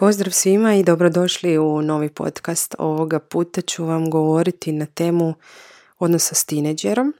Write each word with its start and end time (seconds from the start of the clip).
Pozdrav 0.00 0.32
svima 0.32 0.74
i 0.74 0.82
dobrodošli 0.82 1.58
u 1.58 1.82
novi 1.82 2.08
podcast. 2.08 2.74
Ovoga 2.78 3.18
puta 3.18 3.60
ću 3.60 3.84
vam 3.84 4.10
govoriti 4.10 4.72
na 4.72 4.86
temu 4.86 5.34
odnosa 5.98 6.34
s 6.34 6.44
tineđerom. 6.44 7.14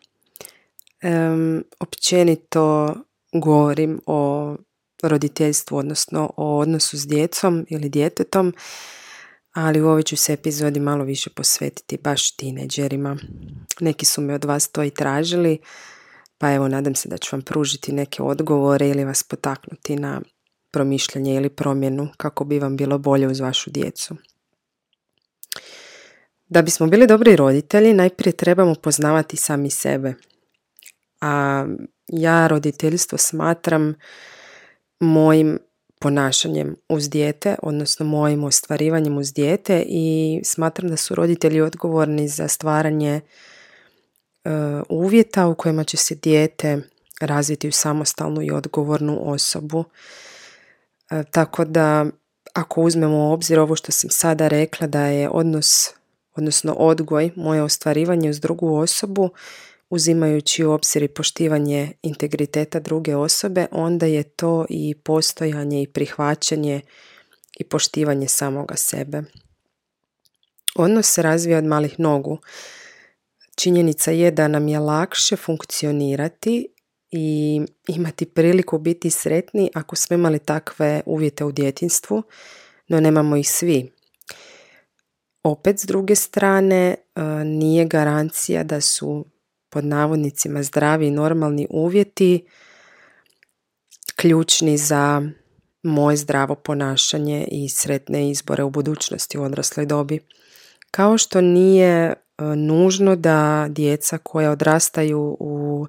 Um, 1.02 1.64
općenito 1.80 2.94
govorim 3.32 4.00
o 4.06 4.56
roditeljstvu, 5.02 5.76
odnosno 5.76 6.32
o 6.36 6.58
odnosu 6.58 6.98
s 6.98 7.06
djecom 7.06 7.66
ili 7.68 7.88
djetetom, 7.88 8.54
ali 9.52 9.80
u 9.80 9.88
ovoj 9.88 10.02
ću 10.02 10.16
se 10.16 10.32
epizodi 10.32 10.80
malo 10.80 11.04
više 11.04 11.30
posvetiti 11.30 11.98
baš 12.04 12.36
tineđerima. 12.36 13.16
Neki 13.80 14.04
su 14.04 14.20
me 14.20 14.34
od 14.34 14.44
vas 14.44 14.68
to 14.68 14.84
i 14.84 14.90
tražili, 14.90 15.58
pa 16.38 16.52
evo 16.52 16.68
nadam 16.68 16.94
se 16.94 17.08
da 17.08 17.18
ću 17.18 17.36
vam 17.36 17.42
pružiti 17.42 17.92
neke 17.92 18.22
odgovore 18.22 18.88
ili 18.88 19.04
vas 19.04 19.22
potaknuti 19.22 19.96
na 19.96 20.20
promišljanje 20.70 21.34
ili 21.34 21.48
promjenu 21.48 22.08
kako 22.16 22.44
bi 22.44 22.58
vam 22.58 22.76
bilo 22.76 22.98
bolje 22.98 23.26
uz 23.26 23.40
vašu 23.40 23.70
djecu. 23.70 24.16
Da 26.48 26.62
bismo 26.62 26.86
bili 26.86 27.06
dobri 27.06 27.36
roditelji, 27.36 27.94
najprije 27.94 28.32
trebamo 28.32 28.74
poznavati 28.74 29.36
sami 29.36 29.70
sebe. 29.70 30.14
A 31.20 31.66
ja 32.08 32.46
roditeljstvo 32.46 33.18
smatram 33.18 33.94
mojim 35.00 35.58
ponašanjem 36.00 36.76
uz 36.88 37.10
dijete, 37.10 37.56
odnosno 37.62 38.06
mojim 38.06 38.44
ostvarivanjem 38.44 39.18
uz 39.18 39.32
dijete 39.32 39.84
i 39.86 40.40
smatram 40.44 40.90
da 40.90 40.96
su 40.96 41.14
roditelji 41.14 41.60
odgovorni 41.60 42.28
za 42.28 42.48
stvaranje 42.48 43.20
e, 43.20 43.20
uvjeta 44.88 45.46
u 45.46 45.54
kojima 45.54 45.84
će 45.84 45.96
se 45.96 46.14
dijete 46.14 46.82
razviti 47.20 47.68
u 47.68 47.72
samostalnu 47.72 48.42
i 48.42 48.50
odgovornu 48.50 49.30
osobu 49.30 49.84
tako 51.30 51.64
da 51.64 52.06
ako 52.52 52.82
uzmemo 52.82 53.16
u 53.16 53.32
obzir 53.32 53.60
ovo 53.60 53.76
što 53.76 53.92
sam 53.92 54.10
sada 54.10 54.48
rekla 54.48 54.86
da 54.86 55.06
je 55.06 55.28
odnos, 55.28 55.90
odnosno 56.34 56.72
odgoj, 56.72 57.30
moje 57.36 57.62
ostvarivanje 57.62 58.30
uz 58.30 58.40
drugu 58.40 58.76
osobu, 58.76 59.30
uzimajući 59.90 60.64
u 60.64 60.72
obzir 60.72 61.02
i 61.02 61.08
poštivanje 61.08 61.92
integriteta 62.02 62.80
druge 62.80 63.16
osobe, 63.16 63.66
onda 63.70 64.06
je 64.06 64.22
to 64.22 64.66
i 64.68 64.94
postojanje 65.04 65.82
i 65.82 65.86
prihvaćanje 65.86 66.80
i 67.58 67.64
poštivanje 67.64 68.28
samoga 68.28 68.76
sebe. 68.76 69.22
Odnos 70.76 71.06
se 71.06 71.22
razvija 71.22 71.58
od 71.58 71.64
malih 71.64 72.00
nogu. 72.00 72.38
Činjenica 73.56 74.10
je 74.10 74.30
da 74.30 74.48
nam 74.48 74.68
je 74.68 74.78
lakše 74.78 75.36
funkcionirati 75.36 76.68
i 77.10 77.60
imati 77.88 78.26
priliku 78.26 78.78
biti 78.78 79.10
sretni 79.10 79.70
ako 79.74 79.96
smo 79.96 80.14
imali 80.14 80.38
takve 80.38 81.02
uvjete 81.06 81.44
u 81.44 81.52
djetinstvu, 81.52 82.22
no 82.88 83.00
nemamo 83.00 83.36
ih 83.36 83.50
svi. 83.50 83.92
Opet 85.42 85.78
s 85.78 85.84
druge 85.84 86.14
strane 86.14 86.94
e, 86.94 87.20
nije 87.44 87.84
garancija 87.84 88.64
da 88.64 88.80
su 88.80 89.26
pod 89.70 89.84
navodnicima 89.84 90.62
zdravi 90.62 91.06
i 91.06 91.10
normalni 91.10 91.66
uvjeti 91.70 92.46
ključni 94.16 94.78
za 94.78 95.22
moje 95.82 96.16
zdravo 96.16 96.54
ponašanje 96.54 97.48
i 97.50 97.68
sretne 97.68 98.30
izbore 98.30 98.62
u 98.62 98.70
budućnosti 98.70 99.38
u 99.38 99.42
odrasloj 99.42 99.86
dobi. 99.86 100.20
Kao 100.90 101.18
što 101.18 101.40
nije 101.40 101.94
e, 101.98 102.14
nužno 102.56 103.16
da 103.16 103.66
djeca 103.68 104.18
koja 104.18 104.50
odrastaju 104.50 105.36
u 105.40 105.86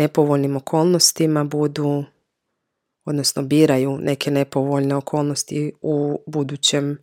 nepovoljnim 0.00 0.56
okolnostima 0.56 1.44
budu 1.44 2.04
odnosno 3.04 3.42
biraju 3.42 3.98
neke 3.98 4.30
nepovoljne 4.30 4.96
okolnosti 4.96 5.72
u 5.82 6.18
budućem 6.26 6.98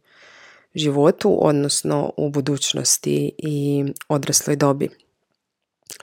životu, 0.76 1.38
odnosno 1.48 2.14
u 2.18 2.30
budućnosti 2.30 3.32
i 3.38 3.86
odrasloj 4.10 4.56
dobi. 4.56 4.90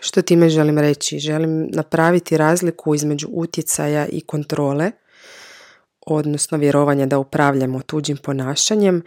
Što 0.01 0.23
time 0.23 0.49
želim 0.49 0.79
reći? 0.79 1.19
Želim 1.19 1.69
napraviti 1.73 2.37
razliku 2.37 2.95
između 2.95 3.29
utjecaja 3.31 4.07
i 4.07 4.21
kontrole, 4.21 4.93
odnosno 6.07 6.59
vjerovanja 6.59 7.07
da 7.07 7.19
upravljamo 7.19 7.83
tuđim 7.83 8.17
ponašanjem. 8.17 9.03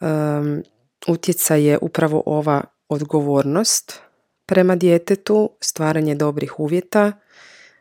Um, 0.00 0.62
utjecaj 1.08 1.64
je 1.64 1.78
upravo 1.82 2.22
ova 2.26 2.64
odgovornost 2.88 4.03
prema 4.46 4.76
djetetu, 4.76 5.50
stvaranje 5.60 6.14
dobrih 6.14 6.60
uvjeta, 6.60 7.12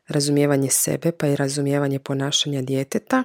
razumijevanje 0.08 0.70
sebe 0.70 1.12
pa 1.12 1.28
i 1.28 1.36
razumijevanje 1.36 2.00
ponašanja 2.00 2.62
djeteta, 2.62 3.24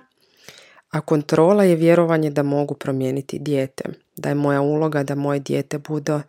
a 0.90 1.00
kontrola 1.00 1.64
je 1.64 1.76
vjerovanje 1.76 2.30
da 2.30 2.42
mogu 2.42 2.74
promijeniti 2.74 3.38
dijete, 3.38 3.84
da 4.16 4.28
je 4.28 4.34
moja 4.34 4.60
uloga 4.60 5.02
da 5.02 5.14
moje 5.14 5.40
dijete 5.40 5.78
bude, 5.78 6.20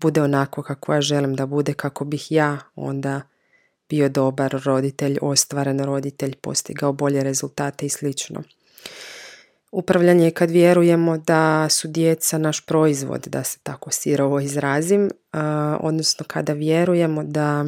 bude 0.00 0.22
onako 0.22 0.62
kako 0.62 0.94
ja 0.94 1.00
želim 1.00 1.34
da 1.34 1.46
bude, 1.46 1.74
kako 1.74 2.04
bih 2.04 2.32
ja 2.32 2.58
onda 2.74 3.20
bio 3.88 4.08
dobar 4.08 4.60
roditelj, 4.64 5.18
ostvaren 5.22 5.84
roditelj, 5.84 6.34
postigao 6.34 6.92
bolje 6.92 7.24
rezultate 7.24 7.86
i 7.86 7.88
slično. 7.88 8.42
Upravljanje 9.70 10.24
je 10.24 10.30
kad 10.30 10.50
vjerujemo 10.50 11.18
da 11.18 11.68
su 11.68 11.88
djeca 11.88 12.38
naš 12.38 12.66
proizvod, 12.66 13.26
da 13.26 13.44
se 13.44 13.58
tako 13.62 13.90
sirovo 13.90 14.40
izrazim, 14.40 15.10
odnosno 15.80 16.24
kada 16.28 16.52
vjerujemo 16.52 17.24
da 17.24 17.64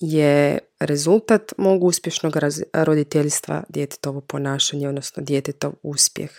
je 0.00 0.58
rezultat 0.80 1.52
mog 1.58 1.84
uspješnog 1.84 2.36
roditeljstva 2.72 3.62
djetetovo 3.68 4.20
ponašanje, 4.20 4.88
odnosno 4.88 5.22
djetetov 5.22 5.72
uspjeh. 5.82 6.30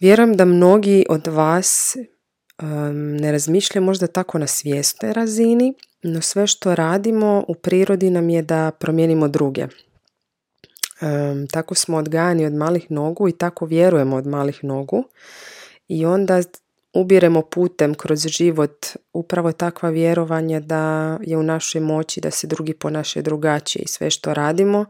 Vjerujem 0.00 0.36
da 0.36 0.44
mnogi 0.44 1.06
od 1.08 1.26
vas 1.26 1.96
ne 2.92 3.32
razmišljaju 3.32 3.84
možda 3.84 4.06
tako 4.06 4.38
na 4.38 4.46
svjesnoj 4.46 5.12
razini, 5.12 5.74
no 6.02 6.20
sve 6.20 6.46
što 6.46 6.74
radimo 6.74 7.44
u 7.48 7.54
prirodi 7.54 8.10
nam 8.10 8.28
je 8.30 8.42
da 8.42 8.70
promijenimo 8.70 9.28
druge, 9.28 9.66
tako 11.50 11.74
smo 11.74 11.96
odgajani 11.96 12.46
od 12.46 12.54
malih 12.54 12.90
nogu 12.90 13.28
i 13.28 13.32
tako 13.32 13.66
vjerujemo 13.66 14.16
od 14.16 14.26
malih 14.26 14.64
nogu 14.64 15.04
i 15.88 16.06
onda 16.06 16.42
ubiremo 16.92 17.42
putem 17.42 17.94
kroz 17.94 18.26
život 18.26 18.86
upravo 19.12 19.52
takva 19.52 19.90
vjerovanja 19.90 20.60
da 20.60 21.18
je 21.22 21.36
u 21.36 21.42
našoj 21.42 21.80
moći 21.80 22.20
da 22.20 22.30
se 22.30 22.46
drugi 22.46 22.74
ponašaju 22.74 23.22
drugačije 23.22 23.82
i 23.82 23.88
sve 23.88 24.10
što 24.10 24.34
radimo 24.34 24.84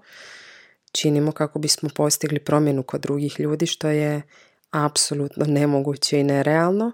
činimo 0.92 1.32
kako 1.32 1.58
bismo 1.58 1.88
postigli 1.94 2.38
promjenu 2.38 2.82
kod 2.82 3.00
drugih 3.00 3.40
ljudi 3.40 3.66
što 3.66 3.88
je 3.88 4.22
apsolutno 4.70 5.44
nemoguće 5.46 6.20
i 6.20 6.24
nerealno. 6.24 6.92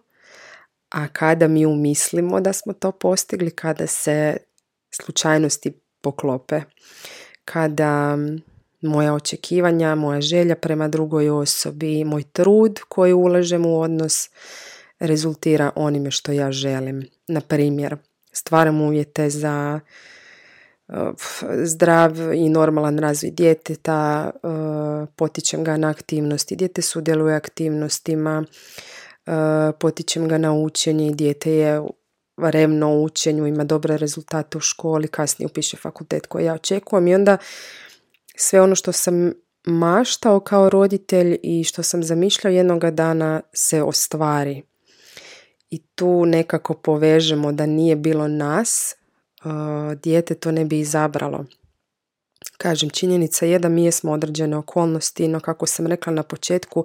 A 0.90 1.08
kada 1.08 1.48
mi 1.48 1.66
umislimo 1.66 2.40
da 2.40 2.52
smo 2.52 2.72
to 2.72 2.92
postigli, 2.92 3.50
kada 3.50 3.86
se 3.86 4.36
slučajnosti 4.90 5.72
poklope, 6.00 6.60
kada 7.44 8.18
moja 8.82 9.14
očekivanja, 9.14 9.94
moja 9.94 10.20
želja 10.20 10.56
prema 10.56 10.88
drugoj 10.88 11.30
osobi, 11.30 12.04
moj 12.04 12.22
trud 12.22 12.80
koji 12.88 13.12
ulažem 13.12 13.66
u 13.66 13.80
odnos 13.80 14.30
rezultira 14.98 15.70
onime 15.74 16.10
što 16.10 16.32
ja 16.32 16.52
želim. 16.52 17.06
Na 17.28 17.40
primjer, 17.40 17.96
stvaram 18.32 18.80
uvjete 18.80 19.30
za 19.30 19.80
zdrav 21.64 22.34
i 22.34 22.48
normalan 22.48 22.98
razvoj 22.98 23.30
djeteta, 23.30 24.30
potičem 25.16 25.64
ga 25.64 25.76
na 25.76 25.90
aktivnosti, 25.90 26.56
dijete 26.56 26.82
sudjeluje 26.82 27.34
aktivnostima, 27.34 28.44
potičem 29.80 30.28
ga 30.28 30.38
na 30.38 30.52
učenje 30.52 31.06
i 31.06 31.14
dijete 31.14 31.52
je 31.52 31.82
revno 32.36 32.94
u 32.94 33.04
učenju, 33.04 33.46
ima 33.46 33.64
dobre 33.64 33.96
rezultate 33.96 34.58
u 34.58 34.60
školi, 34.60 35.08
kasnije 35.08 35.46
upiše 35.46 35.76
fakultet 35.76 36.26
koji 36.26 36.44
ja 36.44 36.54
očekujem 36.54 37.08
i 37.08 37.14
onda 37.14 37.36
sve 38.36 38.60
ono 38.60 38.74
što 38.74 38.92
sam 38.92 39.32
maštao 39.64 40.40
kao 40.40 40.70
roditelj 40.70 41.38
i 41.42 41.64
što 41.64 41.82
sam 41.82 42.02
zamišljao 42.02 42.50
jednoga 42.50 42.90
dana 42.90 43.40
se 43.52 43.82
ostvari. 43.82 44.62
I 45.70 45.82
tu 45.94 46.26
nekako 46.26 46.74
povežemo 46.74 47.52
da 47.52 47.66
nije 47.66 47.96
bilo 47.96 48.28
nas, 48.28 48.94
uh, 49.44 49.52
dijete 50.02 50.34
to 50.34 50.52
ne 50.52 50.64
bi 50.64 50.78
izabralo. 50.78 51.44
Kažem, 52.56 52.90
činjenica 52.90 53.46
je 53.46 53.58
da 53.58 53.68
mi 53.68 53.84
jesmo 53.84 54.12
određene 54.12 54.56
okolnosti, 54.56 55.28
no 55.28 55.40
kako 55.40 55.66
sam 55.66 55.86
rekla 55.86 56.12
na 56.12 56.22
početku, 56.22 56.84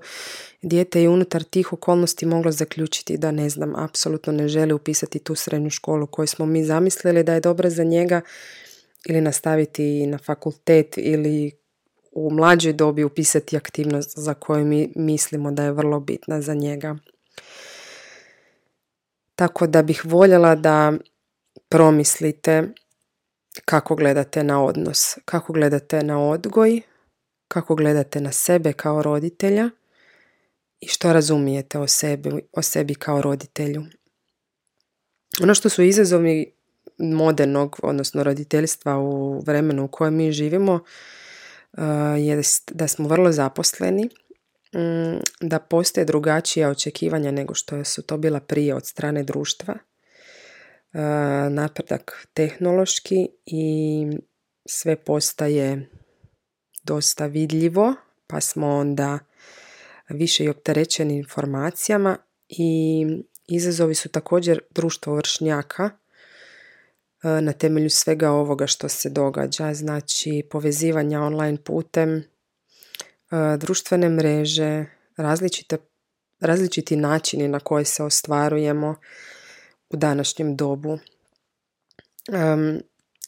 dijete 0.62 1.01
je 1.01 1.09
unutar 1.09 1.44
tih 1.44 1.74
okolnosti 1.74 2.25
moglo 2.25 2.51
zaključiti 2.51 3.18
da 3.18 3.31
ne 3.31 3.50
znam, 3.50 3.75
apsolutno 3.75 4.33
ne 4.33 4.48
želi 4.48 4.74
upisati 4.74 5.19
tu 5.19 5.36
srednju 5.36 5.69
školu 5.69 6.07
koju 6.07 6.27
smo 6.27 6.45
mi 6.45 6.63
zamislili 6.63 7.24
da 7.24 7.33
je 7.33 7.39
dobra 7.39 7.69
za 7.69 7.83
njega 7.83 8.21
ili 9.06 9.22
nastaviti 9.22 10.07
na 10.07 10.18
fakultet 10.18 10.98
ili 10.98 11.52
u 12.12 12.31
mlađoj 12.31 12.74
dobi 12.74 13.04
upisati 13.04 13.57
aktivnost 13.57 14.18
za 14.18 14.34
koju 14.34 14.66
mi 14.66 14.92
mislimo 14.96 15.52
da 15.52 15.63
je 15.63 15.72
vrlo 15.72 16.00
bitna 16.00 16.42
za 16.42 16.54
njega. 16.54 16.96
Tako 19.36 19.68
da 19.68 19.84
bih 19.84 20.02
voljela 20.06 20.56
da 20.56 20.94
promislite 21.69 22.63
kako 23.66 23.96
gledate 23.96 24.44
na 24.44 24.63
odnos, 24.63 25.18
kako 25.25 25.54
gledate 25.54 26.04
na 26.04 26.30
odgoj 26.30 26.81
kako 27.48 27.75
gledate 27.75 28.22
na 28.22 28.31
sebe 28.31 28.74
kao 28.74 29.01
roditelja 29.01 29.69
i 30.80 30.88
što 30.88 31.13
razumijete 31.13 31.80
o 31.80 31.88
sebi, 31.88 32.30
o 32.51 32.62
sebi 32.62 32.96
kao 32.96 33.22
roditelju. 33.22 33.84
Ono 35.44 35.56
što 35.56 35.69
su 35.69 35.84
izazovi 35.84 36.54
modernog, 36.97 37.80
odnosno 37.83 38.24
roditeljstva 38.24 38.97
u 39.00 39.39
vremenu 39.39 39.86
u 39.86 39.88
kojem 39.88 40.15
mi 40.15 40.31
živimo, 40.31 40.74
uh, 40.74 41.83
je 42.18 42.42
da 42.71 42.88
smo 42.88 43.07
vrlo 43.07 43.31
zaposleni, 43.31 44.09
mm, 44.75 45.19
da 45.42 45.59
postoje 45.59 46.06
drugačija 46.06 46.69
očekivanja 46.69 47.31
nego 47.31 47.53
što 47.53 47.83
su 47.83 48.01
to 48.01 48.18
bila 48.18 48.39
prije 48.39 48.75
od 48.75 48.86
strane 48.86 49.24
društva, 49.24 49.74
uh, 49.74 51.00
napredak 51.53 52.27
tehnološki 52.33 53.27
i 53.45 54.07
sve 54.65 54.95
postaje 54.95 55.89
dosta 56.83 57.25
vidljivo, 57.25 57.95
pa 58.27 58.41
smo 58.41 58.68
onda 58.68 59.19
više 60.09 60.44
i 60.44 60.50
opterećeni 60.50 61.15
informacijama 61.18 62.18
i 62.50 63.06
izazovi 63.48 63.95
su 63.95 64.09
također 64.09 64.59
društvo 64.69 65.15
vršnjaka 65.15 65.83
e, 65.83 66.05
na 67.42 67.54
temelju 67.54 67.89
svega 67.89 68.31
ovoga 68.31 68.68
što 68.68 68.89
se 68.89 69.10
događa, 69.10 69.74
znači 69.74 70.44
povezivanja 70.51 71.22
online 71.22 71.57
putem, 71.63 72.18
e, 72.18 72.24
društvene 73.57 74.10
mreže, 74.10 74.86
različite, 75.18 75.77
različiti 76.39 76.95
načini 76.95 77.48
na 77.48 77.60
koje 77.60 77.86
se 77.86 78.04
ostvarujemo 78.04 78.95
u 79.89 79.98
današnjem 79.98 80.56
dobu. 80.56 80.98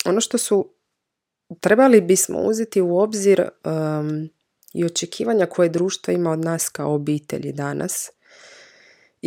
ono 0.05 0.21
što 0.21 0.37
su 0.37 0.73
trebali 1.59 2.01
bismo 2.01 2.39
uzeti 2.39 2.81
u 2.81 2.97
obzir 2.97 3.49
i 4.73 4.85
očekivanja 4.85 5.45
koje 5.45 5.69
društvo 5.69 6.13
ima 6.13 6.31
od 6.31 6.39
nas 6.39 6.69
kao 6.69 6.93
obitelji 6.93 7.51
danas 7.51 8.09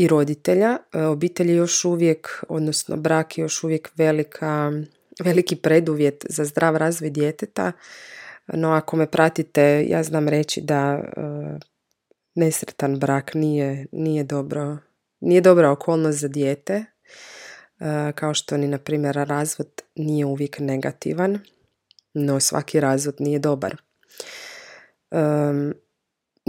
i 0.02 0.08
roditelja. 0.08 0.79
E, 0.93 1.02
obitelj 1.02 1.50
je 1.50 1.56
još 1.56 1.85
uvijek, 1.85 2.44
odnosno 2.49 2.97
brak 2.97 3.38
je 3.38 3.43
još 3.43 3.64
uvijek 3.64 3.91
velika, 3.97 4.73
veliki 5.25 5.56
preduvjet 5.56 6.26
za 6.29 6.44
zdrav 6.44 6.76
razvoj 6.76 7.11
djeteta. 7.11 7.73
No 8.47 8.73
ako 8.73 8.97
me 8.97 9.06
pratite, 9.06 9.85
ja 9.88 10.02
znam 10.02 10.29
reći 10.29 10.61
da 10.61 11.02
e, 11.02 11.20
nesretan 12.35 12.99
brak 12.99 13.35
nije, 13.35 13.87
nije 13.93 14.25
dobro 14.25 14.79
nije 15.20 15.41
dobra 15.41 15.70
okolnost 15.70 16.19
za 16.19 16.29
dijete, 16.29 16.85
e, 17.81 18.12
kao 18.14 18.35
što 18.35 18.56
ni 18.56 18.69
na 18.69 18.79
primjer 18.79 19.14
razvod 19.14 19.82
nije 19.94 20.25
uvijek 20.26 20.58
negativan, 20.58 21.38
no 22.14 22.41
svaki 22.41 22.81
razvod 22.81 23.17
nije 23.19 23.38
dobar. 23.38 23.76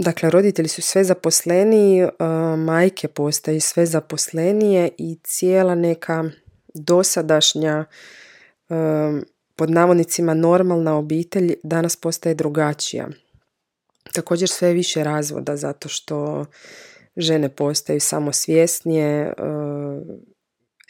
Dakle, 0.02 0.30
roditelji 0.30 0.68
su 0.68 0.82
sve 0.82 1.04
zaposleniji, 1.04 2.08
majke 2.58 3.08
postaju 3.08 3.60
sve 3.60 3.86
zaposlenije 3.86 4.90
i 4.98 5.18
cijela 5.22 5.74
neka 5.74 6.24
dosadašnja 6.74 7.84
pod 9.56 9.70
navodnicima 9.70 10.34
normalna 10.34 10.96
obitelj 10.96 11.54
danas 11.62 11.96
postaje 11.96 12.34
drugačija. 12.34 13.08
Također 14.12 14.48
sve 14.48 14.72
više 14.72 15.04
razvoda 15.04 15.56
zato 15.56 15.88
što 15.88 16.44
žene 17.16 17.48
postaju 17.48 18.00
samosvjesnije, 18.00 19.32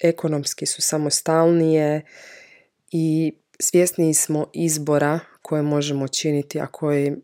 ekonomski 0.03 0.67
su 0.67 0.83
samostalnije 0.83 2.03
i 2.91 3.33
svjesniji 3.61 4.15
smo 4.15 4.47
izbora 4.53 5.21
koje 5.43 5.63
možemo 5.63 6.09
činiti, 6.09 6.61
a 6.61 6.67
koji 6.67 7.17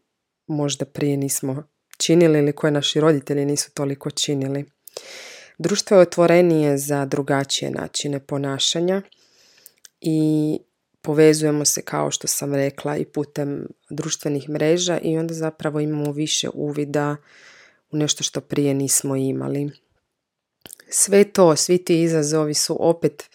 možda 0.47 0.85
prije 0.85 1.17
nismo 1.17 1.63
činili 1.99 2.39
ili 2.39 2.53
koje 2.53 2.71
naši 2.71 3.01
roditelji 3.01 3.45
nisu 3.45 3.71
toliko 3.71 4.11
činili. 4.11 4.65
Društvo 5.59 5.97
je 5.97 6.01
otvorenije 6.01 6.79
za 6.79 7.05
drugačije 7.05 7.71
načine 7.71 8.21
ponašanja 8.21 9.03
i 10.01 10.59
povezujemo 11.03 11.65
se 11.65 11.83
kao 11.83 12.11
što 12.11 12.27
sam 12.27 12.55
rekla 12.55 12.97
i 12.97 13.05
putem 13.05 13.67
društvenih 13.91 14.49
mreža 14.49 14.99
i 14.99 15.19
onda 15.19 15.35
zapravo 15.35 15.81
imamo 15.81 16.13
više 16.13 16.49
uvida 16.55 17.17
u 17.91 17.97
nešto 17.97 18.25
što 18.25 18.41
prije 18.41 18.75
nismo 18.75 19.17
imali. 19.17 19.71
Sve 20.91 21.25
to, 21.25 21.57
svi 21.57 21.85
ti 21.85 22.03
izazovi 22.03 22.55
su 22.55 22.77
opet 22.81 23.31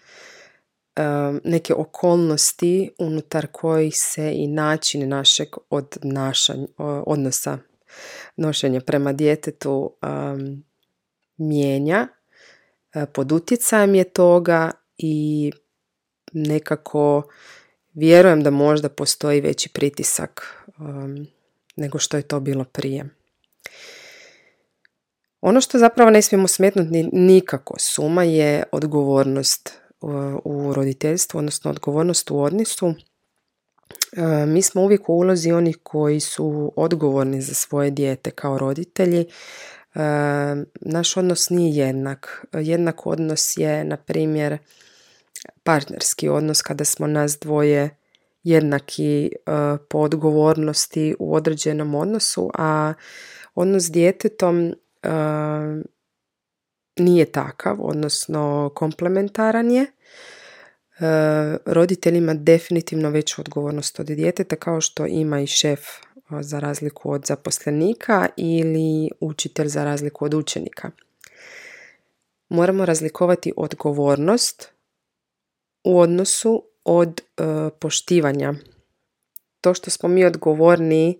neke 1.43 1.73
okolnosti 1.73 2.91
unutar 2.97 3.47
kojih 3.51 3.93
se 3.97 4.33
i 4.35 4.47
način 4.47 5.09
našeg 5.09 5.47
odnašanja, 5.69 6.67
odnosa 7.05 7.57
nošenja 8.35 8.81
prema 8.81 9.13
djetetu 9.13 9.97
mijenja. 11.37 12.07
E, 12.93 13.05
pod 13.05 13.31
utjecajem 13.31 13.95
je 13.95 14.03
toga 14.03 14.71
i 14.97 15.51
nekako 16.33 17.23
vjerujem 17.93 18.43
da 18.43 18.49
možda 18.49 18.89
postoji 18.89 19.41
veći 19.41 19.69
pritisak 19.69 20.63
nego 21.75 21.99
što 21.99 22.17
je 22.17 22.23
to 22.23 22.39
bilo 22.39 22.63
prije. 22.63 23.05
Ono 25.41 25.61
što 25.61 25.79
zapravo 25.79 26.09
ne 26.09 26.21
smijemo 26.21 26.47
smetnuti 26.47 27.09
nikako 27.13 27.79
suma 27.79 28.23
je 28.23 28.63
odgovornost 28.71 29.79
u 30.43 30.73
roditeljstvu, 30.73 31.37
odnosno 31.37 31.71
odgovornost 31.71 32.31
u 32.31 32.39
odnosu, 32.39 32.93
mi 34.47 34.61
smo 34.61 34.81
uvijek 34.81 35.09
u 35.09 35.13
ulozi 35.13 35.51
onih 35.51 35.77
koji 35.83 36.19
su 36.19 36.73
odgovorni 36.75 37.41
za 37.41 37.53
svoje 37.53 37.91
dijete 37.91 38.31
kao 38.31 38.57
roditelji. 38.57 39.19
E, 39.21 39.27
naš 40.81 41.17
odnos 41.17 41.49
nije 41.49 41.87
jednak. 41.87 42.45
Jednak 42.53 43.07
odnos 43.07 43.57
je, 43.57 43.83
na 43.83 43.97
primjer, 43.97 44.57
partnerski 45.63 46.29
odnos 46.29 46.61
kada 46.61 46.85
smo 46.85 47.07
nas 47.07 47.39
dvoje 47.39 47.97
jednaki 48.43 49.25
e, 49.25 49.31
po 49.89 49.97
odgovornosti 49.97 51.15
u 51.19 51.35
određenom 51.35 51.95
odnosu, 51.95 52.51
a 52.53 52.93
odnos 53.55 53.83
s 53.83 53.91
djetetom 53.91 54.73
nije 56.99 57.25
takav, 57.25 57.77
odnosno 57.79 58.71
komplementaran 58.75 59.71
je. 59.71 59.85
E, 60.99 61.57
roditelj 61.65 62.17
ima 62.17 62.33
definitivno 62.33 63.09
veću 63.09 63.41
odgovornost 63.41 63.99
od 63.99 64.05
djeteta 64.05 64.55
kao 64.55 64.81
što 64.81 65.05
ima 65.05 65.41
i 65.41 65.47
šef 65.47 65.79
za 66.41 66.59
razliku 66.59 67.11
od 67.11 67.25
zaposlenika 67.25 68.27
ili 68.37 69.09
učitelj 69.19 69.67
za 69.67 69.83
razliku 69.83 70.25
od 70.25 70.33
učenika. 70.33 70.91
Moramo 72.49 72.85
razlikovati 72.85 73.53
odgovornost 73.57 74.69
u 75.83 75.99
odnosu 75.99 76.63
od 76.83 77.21
e, 77.21 77.43
poštivanja. 77.79 78.53
To 79.61 79.73
što 79.73 79.91
smo 79.91 80.09
mi 80.09 80.25
odgovorni 80.25 81.19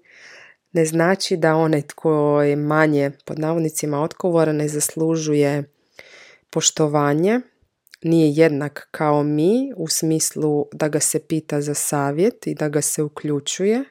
ne 0.71 0.86
znači 0.86 1.38
da 1.38 1.55
onaj 1.55 1.81
tko 1.81 2.41
je 2.41 2.55
manje 2.55 3.12
pod 3.25 3.39
navodnicima 3.39 4.01
odgovoran 4.01 4.55
ne 4.55 4.67
zaslužuje 4.67 5.63
poštovanje, 6.50 7.41
nije 8.03 8.31
jednak 8.31 8.88
kao 8.91 9.24
mi 9.24 9.74
u 9.77 9.88
smislu 9.88 10.65
da 10.74 10.88
ga 10.88 11.00
se 11.00 11.19
pita 11.19 11.62
za 11.62 11.74
savjet 11.74 12.48
i 12.48 12.55
da 12.55 12.69
ga 12.69 12.81
se 12.81 13.03
uključuje 13.03 13.83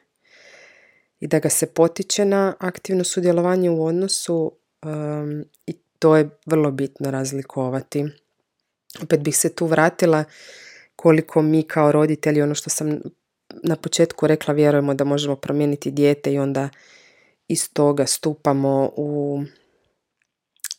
i 1.19 1.27
da 1.27 1.39
ga 1.39 1.49
se 1.49 1.65
potiče 1.65 2.25
na 2.25 2.55
aktivno 2.59 3.03
sudjelovanje 3.03 3.69
u 3.69 3.85
odnosu 3.85 4.51
um, 4.85 5.45
i 5.67 5.73
to 5.99 6.17
je 6.17 6.29
vrlo 6.45 6.71
bitno 6.71 7.11
razlikovati. 7.11 8.05
Opet 9.01 9.19
bih 9.19 9.37
se 9.37 9.49
tu 9.49 9.65
vratila 9.65 10.23
koliko 10.95 11.41
mi 11.41 11.63
kao 11.63 11.91
roditelji, 11.91 12.41
ono 12.41 12.55
što 12.55 12.69
sam 12.69 12.99
na 13.63 13.75
početku 13.75 14.27
rekla 14.27 14.53
vjerujemo 14.53 14.93
da 14.93 15.03
možemo 15.03 15.35
promijeniti 15.35 15.91
dijete 15.91 16.33
i 16.33 16.39
onda 16.39 16.69
iz 17.47 17.73
toga 17.73 18.05
stupamo 18.05 18.91
u 18.95 19.41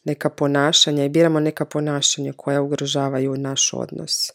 neka 0.05 0.31
ponašanja 0.31 1.05
i 1.05 1.09
biramo 1.09 1.41
neka 1.41 1.65
ponašanja 1.65 2.33
koja 2.37 2.63
ugrožavaju 2.63 3.37
naš 3.37 3.73
odnos. 3.73 4.31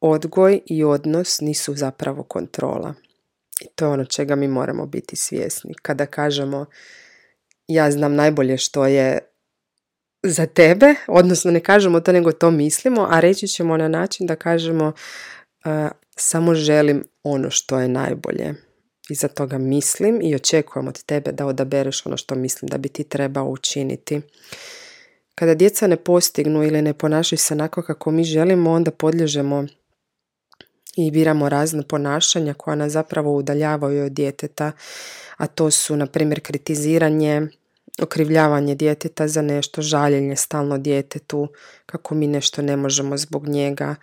Odgoj 0.00 0.60
i 0.66 0.84
odnos 0.84 1.40
nisu 1.40 1.74
zapravo 1.74 2.22
kontrola. 2.22 2.94
I 3.60 3.66
to 3.74 3.84
je 3.84 3.88
ono 3.88 4.04
čega 4.04 4.34
mi 4.34 4.48
moramo 4.48 4.86
biti 4.86 5.16
svjesni. 5.16 5.74
Kada 5.82 6.06
kažemo 6.06 6.66
ja 7.68 7.90
znam 7.90 8.14
najbolje 8.14 8.58
što 8.58 8.86
je 8.86 9.18
za 10.22 10.46
tebe, 10.46 10.94
odnosno 11.06 11.50
ne 11.50 11.60
kažemo 11.60 12.00
to 12.00 12.12
nego 12.12 12.32
to 12.32 12.50
mislimo, 12.50 13.06
a 13.10 13.20
reći 13.20 13.48
ćemo 13.48 13.76
na 13.76 13.88
način 13.88 14.26
da 14.26 14.36
kažemo 14.36 14.92
samo 16.16 16.54
želim 16.54 17.04
ono 17.22 17.50
što 17.50 17.80
je 17.80 17.88
najbolje. 17.88 18.54
I 19.08 19.14
za 19.14 19.28
toga 19.28 19.58
mislim 19.58 20.20
i 20.22 20.34
očekujem 20.34 20.88
od 20.88 21.02
tebe 21.02 21.32
da 21.32 21.46
odabereš 21.46 22.06
ono 22.06 22.16
što 22.16 22.34
mislim 22.34 22.68
da 22.68 22.78
bi 22.78 22.88
ti 22.88 23.04
trebao 23.04 23.48
učiniti. 23.48 24.20
Kada 25.34 25.54
djeca 25.54 25.86
ne 25.86 25.96
postignu 25.96 26.64
ili 26.64 26.82
ne 26.82 26.94
ponašaju 26.94 27.38
se 27.38 27.54
onako 27.54 27.82
kako 27.82 28.10
mi 28.10 28.24
želimo, 28.24 28.72
onda 28.72 28.90
podlježemo 28.90 29.66
i 30.96 31.10
biramo 31.10 31.48
razne 31.48 31.82
ponašanja 31.88 32.54
koja 32.54 32.74
nas 32.74 32.92
zapravo 32.92 33.36
udaljavaju 33.36 34.04
od 34.04 34.12
djeteta, 34.12 34.72
a 35.36 35.46
to 35.46 35.70
su 35.70 35.96
na 35.96 36.06
primjer 36.06 36.40
kritiziranje, 36.40 37.48
okrivljavanje 38.02 38.74
djeteta 38.74 39.28
za 39.28 39.42
nešto, 39.42 39.82
žaljenje 39.82 40.36
stalno 40.36 40.78
djetetu, 40.78 41.48
kako 41.86 42.14
mi 42.14 42.26
nešto 42.26 42.62
ne 42.62 42.76
možemo 42.76 43.16
zbog 43.16 43.48
njega, 43.48 43.94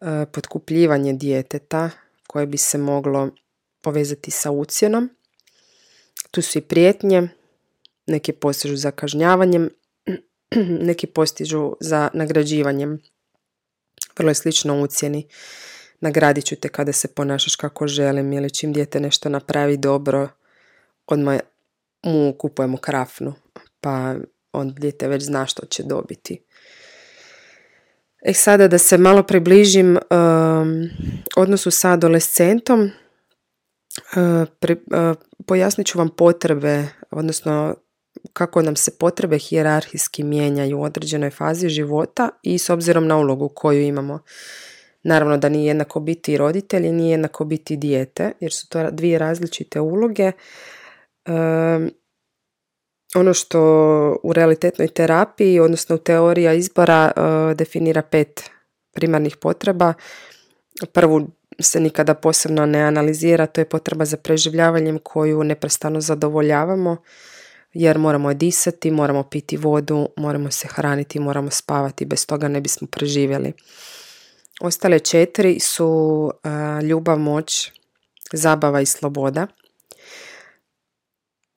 e, 0.00 0.26
potkupljivanje 0.32 1.12
djeteta 1.12 1.90
koje 2.26 2.46
bi 2.46 2.56
se 2.56 2.78
moglo 2.78 3.30
povezati 3.88 4.30
sa 4.30 4.50
ucjenom. 4.50 5.08
Tu 6.30 6.42
su 6.42 6.58
i 6.58 6.60
prijetnje, 6.60 7.28
neki 8.06 8.32
postižu 8.32 8.76
za 8.76 8.90
kažnjavanjem, 8.90 9.70
neki 10.88 11.06
postižu 11.06 11.76
za 11.80 12.10
nagrađivanjem. 12.14 12.98
Vrlo 14.18 14.30
je 14.30 14.34
slično 14.34 14.82
ucjeni. 14.82 15.28
Nagradit 16.00 16.44
ću 16.44 16.56
te 16.56 16.68
kada 16.68 16.92
se 16.92 17.08
ponašaš 17.08 17.56
kako 17.56 17.86
želim 17.86 18.32
ili 18.32 18.50
čim 18.50 18.72
dijete 18.72 19.00
nešto 19.00 19.28
napravi 19.28 19.76
dobro, 19.76 20.28
odmah 21.06 21.40
mu 22.02 22.32
kupujemo 22.38 22.76
krafnu, 22.76 23.34
pa 23.80 24.14
on 24.52 24.74
dijete 24.74 25.08
već 25.08 25.22
zna 25.22 25.46
što 25.46 25.66
će 25.66 25.82
dobiti. 25.82 26.42
E 28.22 28.32
sada 28.34 28.68
da 28.68 28.78
se 28.78 28.98
malo 28.98 29.22
približim 29.22 29.96
um, 29.96 30.88
odnosu 31.36 31.70
sa 31.70 31.92
adolescentom, 31.92 32.90
uh, 34.16 34.48
uh, 34.70 35.16
pojasnit 35.46 35.86
ću 35.86 35.98
vam 35.98 36.08
potrebe, 36.08 36.84
odnosno 37.10 37.74
kako 38.32 38.62
nam 38.62 38.76
se 38.76 38.98
potrebe 38.98 39.38
hijerarhijski 39.38 40.22
mijenjaju 40.22 40.78
u 40.78 40.82
određenoj 40.82 41.30
fazi 41.30 41.68
života 41.68 42.28
i 42.42 42.58
s 42.58 42.70
obzirom 42.70 43.06
na 43.06 43.18
ulogu 43.18 43.48
koju 43.48 43.82
imamo. 43.82 44.18
Naravno 45.02 45.36
da 45.36 45.48
nije 45.48 45.66
jednako 45.66 46.00
biti 46.00 46.36
roditelj 46.36 46.86
i 46.86 46.92
nije 46.92 47.10
jednako 47.10 47.44
biti 47.44 47.76
dijete, 47.76 48.32
jer 48.40 48.52
su 48.52 48.68
to 48.68 48.90
dvije 48.90 49.18
različite 49.18 49.80
uloge. 49.80 50.32
ono 53.14 53.34
što 53.34 53.60
u 54.22 54.32
realitetnoj 54.32 54.88
terapiji, 54.88 55.60
odnosno 55.60 55.94
u 55.94 55.98
teorija 55.98 56.52
izbora, 56.52 57.12
e, 57.16 57.54
definira 57.54 58.02
pet 58.02 58.50
primarnih 58.92 59.36
potreba. 59.36 59.94
Prvu 60.92 61.28
se 61.60 61.80
nikada 61.80 62.14
posebno 62.14 62.66
ne 62.66 62.82
analizira, 62.82 63.46
to 63.46 63.60
je 63.60 63.68
potreba 63.68 64.04
za 64.04 64.16
preživljavanjem 64.16 64.98
koju 65.02 65.44
neprestano 65.44 66.00
zadovoljavamo 66.00 66.96
jer 67.72 67.98
moramo 67.98 68.34
disati, 68.34 68.90
moramo 68.90 69.22
piti 69.22 69.56
vodu, 69.56 70.08
moramo 70.16 70.50
se 70.50 70.68
hraniti, 70.68 71.20
moramo 71.20 71.50
spavati, 71.50 72.04
bez 72.04 72.26
toga 72.26 72.48
ne 72.48 72.60
bismo 72.60 72.88
preživjeli. 72.90 73.52
Ostale 74.60 74.98
četiri 74.98 75.60
su 75.60 76.30
ljubav, 76.82 77.18
moć, 77.18 77.72
zabava 78.32 78.80
i 78.80 78.86
sloboda. 78.86 79.46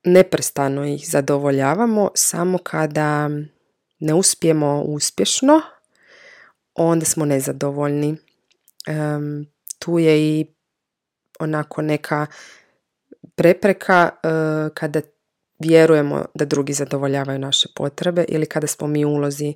Neprestano 0.04 0.86
ih 0.86 1.10
zadovoljavamo, 1.10 2.12
samo 2.16 2.58
kada 2.58 3.30
ne 4.00 4.14
uspijemo 4.14 4.82
uspješno, 4.82 5.62
onda 6.74 7.06
smo 7.06 7.26
nezadovoljni. 7.26 8.18
Tu 9.82 10.00
je 10.00 10.20
i 10.20 10.46
onako 11.40 11.82
neka 11.82 12.26
prepreka 13.36 14.10
kada 14.74 15.02
vjerujemo 15.60 16.26
da 16.34 16.46
drugi 16.46 16.74
zadovoljavaju 16.74 17.40
naše 17.40 17.68
potrebe 17.76 18.26
ili 18.28 18.46
kada 18.46 18.68
smo 18.68 18.88
mi 18.88 19.06
ulozi 19.06 19.54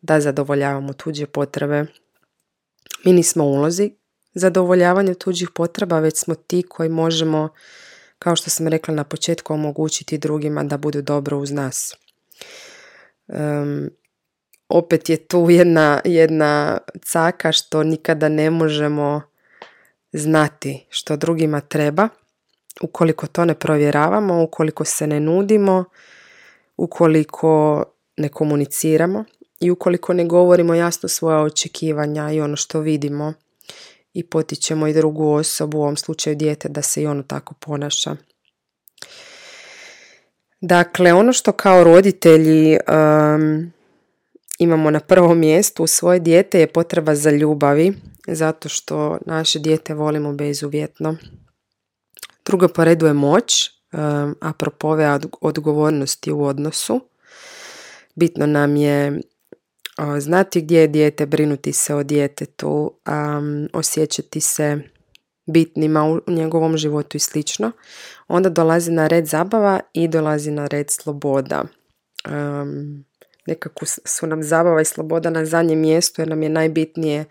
da 0.00 0.20
zadovoljavamo 0.20 0.92
tuđe 0.92 1.26
potrebe. 1.26 1.84
Mi 3.04 3.12
nismo 3.12 3.44
ulozi 3.44 3.90
zadovoljavanja 4.34 5.14
tuđih 5.14 5.48
potreba, 5.54 5.98
već 5.98 6.18
smo 6.18 6.34
ti 6.34 6.62
koji 6.68 6.88
možemo, 6.88 7.48
kao 8.18 8.36
što 8.36 8.50
sam 8.50 8.68
rekla 8.68 8.94
na 8.94 9.04
početku, 9.04 9.52
omogućiti 9.52 10.18
drugima 10.18 10.64
da 10.64 10.76
budu 10.76 11.02
dobro 11.02 11.38
uz 11.38 11.50
nas. 11.50 11.94
Um, 13.26 13.90
opet 14.68 15.08
je 15.08 15.16
tu 15.16 15.46
jedna, 15.50 16.00
jedna 16.04 16.78
caka 17.04 17.52
što 17.52 17.82
nikada 17.82 18.28
ne 18.28 18.50
možemo 18.50 19.29
znati 20.12 20.86
što 20.88 21.16
drugima 21.16 21.60
treba 21.60 22.08
ukoliko 22.80 23.26
to 23.26 23.44
ne 23.44 23.54
provjeravamo, 23.54 24.42
ukoliko 24.42 24.84
se 24.84 25.06
ne 25.06 25.20
nudimo, 25.20 25.84
ukoliko 26.76 27.84
ne 28.16 28.28
komuniciramo 28.28 29.24
i 29.60 29.70
ukoliko 29.70 30.12
ne 30.12 30.24
govorimo 30.24 30.74
jasno 30.74 31.08
svoja 31.08 31.38
očekivanja 31.38 32.30
i 32.30 32.40
ono 32.40 32.56
što 32.56 32.80
vidimo 32.80 33.32
i 34.12 34.26
potičemo 34.26 34.86
i 34.86 34.92
drugu 34.92 35.32
osobu, 35.32 35.78
u 35.78 35.82
ovom 35.82 35.96
slučaju 35.96 36.36
dijete, 36.36 36.68
da 36.68 36.82
se 36.82 37.02
i 37.02 37.06
ono 37.06 37.22
tako 37.22 37.54
ponaša. 37.54 38.16
Dakle, 40.60 41.12
ono 41.12 41.32
što 41.32 41.52
kao 41.52 41.84
roditelji 41.84 42.72
um, 42.72 43.72
imamo 44.60 44.90
na 44.90 45.00
prvom 45.00 45.38
mjestu 45.38 45.84
u 45.84 45.86
svoje 45.86 46.20
dijete 46.20 46.60
je 46.60 46.66
potreba 46.66 47.14
za 47.14 47.30
ljubavi, 47.30 47.92
zato 48.28 48.68
što 48.68 49.18
naše 49.26 49.58
dijete 49.58 49.94
volimo 49.94 50.32
bezuvjetno. 50.32 51.16
Drugo 52.44 52.68
po 52.68 52.84
redu 52.84 53.06
je 53.06 53.12
moć, 53.12 53.70
a 54.40 54.52
propove 54.58 55.18
odgovornosti 55.40 56.32
u 56.32 56.44
odnosu. 56.44 57.00
Bitno 58.14 58.46
nam 58.46 58.76
je 58.76 59.20
znati 60.18 60.60
gdje 60.60 60.80
je 60.80 60.88
dijete, 60.88 61.26
brinuti 61.26 61.72
se 61.72 61.94
o 61.94 62.02
djetetu, 62.02 62.92
osjećati 63.72 64.40
se 64.40 64.78
bitnima 65.46 66.04
u 66.04 66.20
njegovom 66.26 66.76
životu 66.76 67.16
i 67.16 67.20
slično. 67.20 67.72
Onda 68.28 68.48
dolazi 68.48 68.92
na 68.92 69.06
red 69.06 69.26
zabava 69.26 69.80
i 69.92 70.08
dolazi 70.08 70.50
na 70.50 70.66
red 70.66 70.90
sloboda. 70.90 71.64
Nekako 73.50 73.86
su 73.86 74.26
nam 74.26 74.42
zabava 74.42 74.80
i 74.80 74.84
sloboda 74.84 75.30
na 75.30 75.44
zadnjem 75.44 75.80
mjestu 75.80 76.20
jer 76.22 76.28
nam 76.28 76.42
je 76.42 76.48
najbitnije 76.48 77.24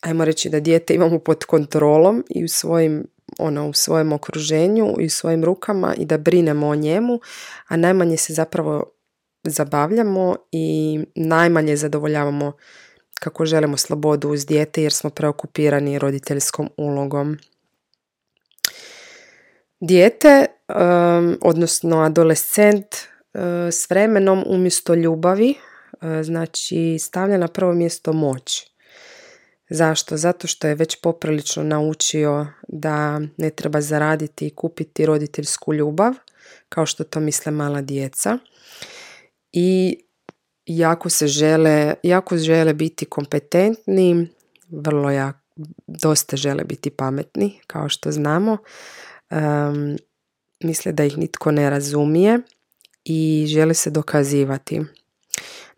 ajmo 0.00 0.24
reći 0.24 0.48
da 0.48 0.60
dijete 0.60 0.94
imamo 0.94 1.18
pod 1.18 1.44
kontrolom 1.44 2.24
i 2.30 2.44
u 2.44 2.48
svojim 2.48 3.06
ono 3.38 3.68
u 3.68 3.72
svojem 3.72 4.12
okruženju 4.12 4.94
i 5.00 5.06
u 5.06 5.10
svojim 5.10 5.44
rukama 5.44 5.94
i 5.94 6.04
da 6.04 6.18
brinemo 6.18 6.68
o 6.68 6.74
njemu, 6.74 7.20
a 7.68 7.76
najmanje 7.76 8.16
se 8.16 8.32
zapravo 8.32 8.92
zabavljamo 9.44 10.36
i 10.52 10.98
najmanje 11.14 11.76
zadovoljavamo 11.76 12.52
kako 13.20 13.46
želimo 13.46 13.76
slobodu 13.76 14.28
uz 14.28 14.46
dijete 14.46 14.82
jer 14.82 14.92
smo 14.92 15.10
preokupirani 15.10 15.98
roditeljskom 15.98 16.70
ulogom. 16.76 17.38
Dijete, 19.80 20.46
odnosno 21.40 22.00
adolescent, 22.00 22.86
s 23.70 23.90
vremenom 23.90 24.44
umjesto 24.46 24.94
ljubavi, 24.94 25.54
znači 26.22 26.98
stavlja 26.98 27.38
na 27.38 27.48
prvo 27.48 27.72
mjesto 27.72 28.12
moć. 28.12 28.70
Zašto? 29.70 30.16
Zato 30.16 30.46
što 30.46 30.68
je 30.68 30.74
već 30.74 31.00
poprilično 31.00 31.62
naučio 31.62 32.46
da 32.68 33.20
ne 33.36 33.50
treba 33.50 33.80
zaraditi 33.80 34.46
i 34.46 34.50
kupiti 34.50 35.06
roditeljsku 35.06 35.74
ljubav, 35.74 36.14
kao 36.68 36.86
što 36.86 37.04
to 37.04 37.20
misle 37.20 37.52
mala 37.52 37.80
djeca. 37.82 38.38
I 39.52 39.98
jako 40.66 41.08
se 41.08 41.26
žele, 41.26 41.94
jako 42.02 42.36
žele 42.36 42.74
biti 42.74 43.04
kompetentni, 43.04 44.28
vrlo 44.68 45.10
jak, 45.10 45.36
dosta 45.86 46.36
žele 46.36 46.64
biti 46.64 46.90
pametni, 46.90 47.60
kao 47.66 47.88
što 47.88 48.12
znamo. 48.12 48.58
Um, 49.30 49.96
misle 50.64 50.92
da 50.92 51.04
ih 51.04 51.18
nitko 51.18 51.50
ne 51.50 51.70
razumije 51.70 52.40
i 53.08 53.46
žele 53.48 53.74
se 53.74 53.90
dokazivati. 53.90 54.82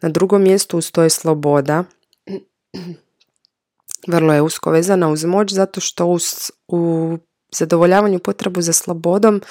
Na 0.00 0.08
drugom 0.08 0.42
mjestu 0.42 0.78
ustoje 0.78 1.10
sloboda 1.10 1.84
vrlo 4.12 4.32
je 4.32 4.42
usko 4.42 4.70
vezana 4.70 5.08
uz 5.08 5.24
moć 5.24 5.52
zato 5.52 5.80
što 5.80 6.16
u 6.68 7.18
zadovoljavanju 7.52 8.18
potrebu 8.18 8.62
za 8.62 8.72
slobodom 8.72 9.42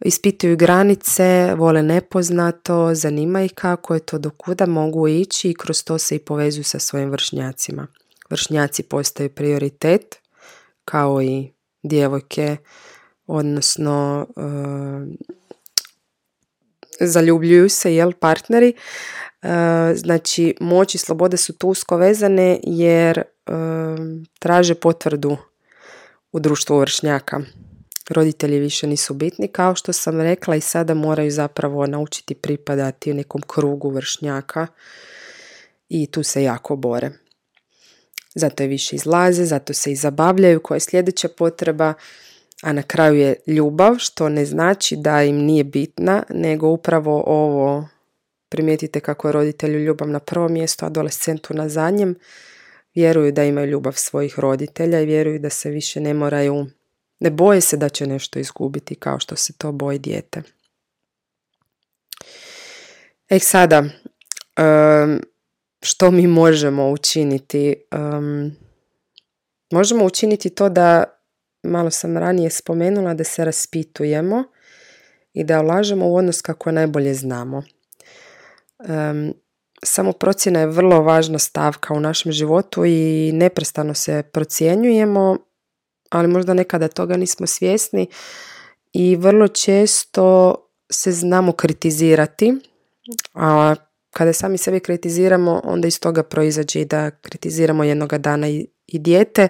ispituju 0.00 0.56
granice, 0.56 1.54
vole 1.56 1.82
nepoznato, 1.82 2.94
zanima 2.94 3.42
ih 3.42 3.52
kako 3.54 3.94
je 3.94 4.00
to, 4.00 4.18
do 4.18 4.30
kuda 4.30 4.66
mogu 4.66 5.08
ići 5.08 5.50
i 5.50 5.54
kroz 5.54 5.84
to 5.84 5.98
se 5.98 6.16
i 6.16 6.18
povezuju 6.18 6.64
sa 6.64 6.78
svojim 6.78 7.10
vršnjacima. 7.10 7.86
Vršnjaci 8.30 8.82
postaju 8.82 9.28
prioritet 9.30 10.18
kao 10.84 11.22
i 11.22 11.52
djevojke, 11.82 12.56
odnosno 13.26 14.26
e, 14.36 14.40
zaljubljuju 17.00 17.68
se 17.68 17.94
jel 17.94 18.12
partneri. 18.12 18.72
E, 19.42 19.48
znači 19.94 20.54
moć 20.60 20.94
i 20.94 20.98
slobode 20.98 21.36
su 21.36 21.52
tu 21.52 21.68
usko 21.68 21.96
vezane 21.96 22.60
jer 22.62 23.22
traže 24.38 24.74
potvrdu 24.74 25.36
u 26.32 26.40
društvu 26.40 26.78
vršnjaka. 26.78 27.40
Roditelji 28.10 28.58
više 28.58 28.86
nisu 28.86 29.14
bitni, 29.14 29.48
kao 29.48 29.74
što 29.74 29.92
sam 29.92 30.20
rekla 30.20 30.56
i 30.56 30.60
sada 30.60 30.94
moraju 30.94 31.30
zapravo 31.30 31.86
naučiti 31.86 32.34
pripadati 32.34 33.10
u 33.10 33.14
nekom 33.14 33.42
krugu 33.46 33.90
vršnjaka 33.90 34.66
i 35.88 36.06
tu 36.06 36.22
se 36.22 36.42
jako 36.42 36.76
bore. 36.76 37.10
zato 38.34 38.62
je 38.62 38.68
više 38.68 38.96
izlaze, 38.96 39.44
zato 39.44 39.72
se 39.72 39.92
i 39.92 39.96
zabavljaju, 39.96 40.60
koja 40.60 40.76
je 40.76 40.80
sljedeća 40.80 41.28
potreba, 41.28 41.94
a 42.62 42.72
na 42.72 42.82
kraju 42.82 43.16
je 43.16 43.36
ljubav, 43.46 43.94
što 43.98 44.28
ne 44.28 44.44
znači 44.44 44.96
da 44.96 45.22
im 45.22 45.36
nije 45.36 45.64
bitna, 45.64 46.22
nego 46.28 46.68
upravo 46.68 47.22
ovo 47.26 47.88
primijetite 48.48 49.00
kako 49.00 49.28
je 49.28 49.32
roditelju 49.32 49.78
ljubav 49.78 50.08
na 50.08 50.18
prvom 50.18 50.52
mjestu, 50.52 50.86
adolescentu 50.86 51.54
na 51.54 51.68
zadnjem, 51.68 52.14
vjeruju 52.94 53.32
da 53.32 53.44
imaju 53.44 53.66
ljubav 53.66 53.92
svojih 53.92 54.38
roditelja 54.38 55.00
i 55.00 55.06
vjeruju 55.06 55.38
da 55.38 55.50
se 55.50 55.70
više 55.70 56.00
ne 56.00 56.14
moraju, 56.14 56.66
ne 57.20 57.30
boje 57.30 57.60
se 57.60 57.76
da 57.76 57.88
će 57.88 58.06
nešto 58.06 58.38
izgubiti 58.38 58.94
kao 58.94 59.20
što 59.20 59.36
se 59.36 59.52
to 59.52 59.72
boji 59.72 59.98
dijete. 59.98 60.42
E 63.28 63.38
sada, 63.38 63.84
što 65.82 66.10
mi 66.10 66.26
možemo 66.26 66.90
učiniti? 66.90 67.74
možemo 69.70 70.04
učiniti 70.04 70.50
to 70.50 70.68
da, 70.68 71.04
malo 71.66 71.90
sam 71.90 72.16
ranije 72.16 72.50
spomenula, 72.50 73.14
da 73.14 73.24
se 73.24 73.44
raspitujemo 73.44 74.44
i 75.32 75.44
da 75.44 75.60
ulažemo 75.60 76.08
u 76.08 76.16
odnos 76.16 76.40
kako 76.40 76.72
najbolje 76.72 77.14
znamo. 77.14 77.62
Um, 78.78 79.34
samo 79.82 80.12
procjena 80.12 80.60
je 80.60 80.66
vrlo 80.66 81.02
važna 81.02 81.38
stavka 81.38 81.94
u 81.94 82.00
našem 82.00 82.32
životu 82.32 82.84
i 82.84 83.30
neprestano 83.34 83.94
se 83.94 84.22
procjenjujemo, 84.32 85.36
ali 86.10 86.28
možda 86.28 86.54
nekada 86.54 86.88
toga 86.88 87.16
nismo 87.16 87.46
svjesni 87.46 88.06
i 88.92 89.16
vrlo 89.16 89.48
često 89.48 90.54
se 90.92 91.12
znamo 91.12 91.52
kritizirati, 91.52 92.54
a 93.34 93.74
kada 94.10 94.32
sami 94.32 94.58
sebe 94.58 94.80
kritiziramo, 94.80 95.60
onda 95.64 95.88
iz 95.88 96.00
toga 96.00 96.22
proizađe 96.22 96.80
i 96.80 96.84
da 96.84 97.10
kritiziramo 97.10 97.84
jednoga 97.84 98.18
dana 98.18 98.48
i, 98.48 98.66
i 98.86 98.98
dijete, 98.98 99.48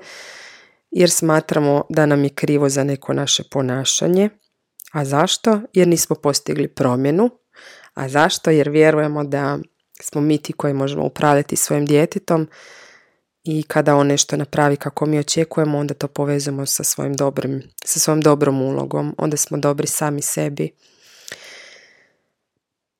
jer 0.96 1.10
smatramo 1.10 1.84
da 1.88 2.06
nam 2.06 2.24
je 2.24 2.30
krivo 2.30 2.68
za 2.68 2.84
neko 2.84 3.12
naše 3.12 3.42
ponašanje. 3.50 4.28
A 4.92 5.04
zašto? 5.04 5.60
Jer 5.72 5.88
nismo 5.88 6.16
postigli 6.16 6.68
promjenu. 6.68 7.30
A 7.94 8.08
zašto? 8.08 8.50
Jer 8.50 8.68
vjerujemo 8.68 9.24
da 9.24 9.58
smo 10.02 10.20
mi 10.20 10.38
ti 10.38 10.52
koji 10.52 10.74
možemo 10.74 11.04
upravljati 11.04 11.56
svojim 11.56 11.86
djetetom 11.86 12.48
i 13.44 13.62
kada 13.62 13.96
on 13.96 14.06
nešto 14.06 14.36
napravi 14.36 14.76
kako 14.76 15.06
mi 15.06 15.18
očekujemo, 15.18 15.78
onda 15.78 15.94
to 15.94 16.08
povezujemo 16.08 16.66
sa 16.66 16.84
svojim 16.84 17.14
dobrim, 17.14 17.62
sa 17.84 18.00
svojom 18.00 18.20
dobrom 18.20 18.62
ulogom, 18.62 19.14
onda 19.18 19.36
smo 19.36 19.58
dobri 19.58 19.86
sami 19.86 20.22
sebi. 20.22 20.70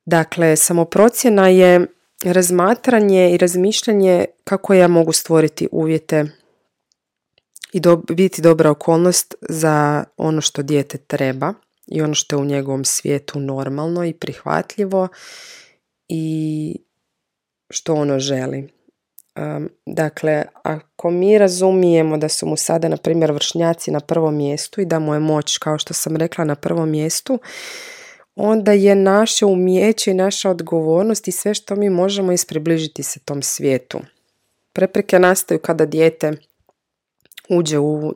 Dakle, 0.06 0.56
samoprocjena 0.56 1.48
je 1.48 1.86
razmatranje 2.24 3.30
i 3.30 3.36
razmišljanje 3.36 4.24
kako 4.44 4.74
ja 4.74 4.88
mogu 4.88 5.12
stvoriti 5.12 5.68
uvjete 5.72 6.26
i 7.72 7.80
do, 7.80 7.96
biti 7.96 8.42
dobra 8.42 8.70
okolnost 8.70 9.34
za 9.48 10.04
ono 10.16 10.40
što 10.40 10.62
dijete 10.62 10.98
treba 10.98 11.54
i 11.86 12.02
ono 12.02 12.14
što 12.14 12.36
je 12.36 12.40
u 12.40 12.44
njegovom 12.44 12.84
svijetu 12.84 13.40
normalno 13.40 14.04
i 14.04 14.12
prihvatljivo 14.12 15.08
i 16.08 16.76
što 17.70 17.94
ono 17.94 18.18
želi. 18.18 18.68
dakle, 19.86 20.44
ako 20.62 21.10
mi 21.10 21.38
razumijemo 21.38 22.16
da 22.16 22.28
su 22.28 22.46
mu 22.46 22.56
sada, 22.56 22.88
na 22.88 22.96
primjer, 22.96 23.32
vršnjaci 23.32 23.90
na 23.90 24.00
prvom 24.00 24.36
mjestu 24.36 24.80
i 24.80 24.84
da 24.84 24.98
mu 24.98 25.14
je 25.14 25.20
moć, 25.20 25.58
kao 25.58 25.78
što 25.78 25.94
sam 25.94 26.16
rekla, 26.16 26.44
na 26.44 26.54
prvom 26.54 26.90
mjestu, 26.90 27.38
onda 28.36 28.72
je 28.72 28.94
naše 28.94 29.46
umjeće 29.46 30.10
i 30.10 30.14
naša 30.14 30.50
odgovornost 30.50 31.28
i 31.28 31.32
sve 31.32 31.54
što 31.54 31.76
mi 31.76 31.90
možemo 31.90 32.32
ispribližiti 32.32 33.02
se 33.02 33.20
tom 33.20 33.42
svijetu. 33.42 33.98
Prepreke 34.72 35.18
nastaju 35.18 35.60
kada 35.60 35.86
dijete 35.86 36.32
uđe 37.48 37.78
u 37.78 38.14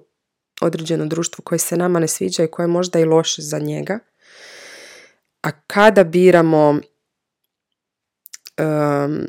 određeno 0.60 1.06
društvo 1.06 1.42
koje 1.44 1.58
se 1.58 1.76
nama 1.76 1.99
ne 1.99 2.08
sviđa 2.08 2.44
i 2.44 2.49
koje 2.49 2.64
je 2.64 2.68
možda 2.68 2.99
i 2.99 3.04
loše 3.04 3.42
za 3.42 3.58
njega. 3.58 3.99
A 5.42 5.50
kada 5.66 6.04
biramo 6.04 6.80
um, 8.58 9.26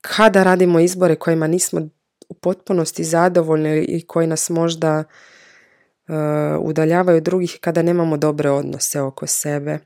kada 0.00 0.42
radimo 0.42 0.80
izbore 0.80 1.16
kojima 1.16 1.46
nismo 1.46 1.88
u 2.28 2.34
potpunosti 2.34 3.04
zadovoljni 3.04 3.84
i 3.84 4.06
koji 4.06 4.26
nas 4.26 4.50
možda 4.50 4.98
uh, 4.98 6.14
udaljavaju 6.60 7.20
drugih 7.20 7.58
kada 7.60 7.82
nemamo 7.82 8.16
dobre 8.16 8.50
odnose 8.50 9.00
oko 9.00 9.26
sebe. 9.26 9.78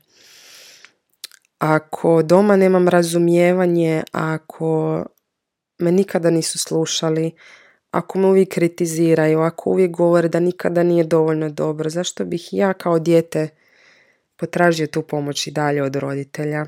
Ako 1.57 2.21
doma 2.23 2.55
nemam 2.55 2.87
razumijevanje, 2.87 4.03
ako 4.11 5.05
me 5.79 5.91
nikada 5.91 6.29
nisu 6.29 6.59
slušali, 6.59 7.31
ako 7.91 8.19
me 8.19 8.27
uvijek 8.27 8.49
kritiziraju, 8.49 9.39
ako 9.39 9.69
uvijek 9.69 9.91
govore 9.91 10.27
da 10.27 10.39
nikada 10.39 10.83
nije 10.83 11.03
dovoljno 11.03 11.49
dobro, 11.49 11.89
zašto 11.89 12.25
bih 12.25 12.49
ja 12.51 12.73
kao 12.73 12.99
dijete 12.99 13.49
potražio 14.35 14.87
tu 14.87 15.01
pomoć 15.01 15.47
i 15.47 15.51
dalje 15.51 15.83
od 15.83 15.95
roditelja? 15.95 16.65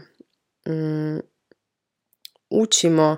Mm, 0.68 1.20
učimo 2.50 3.18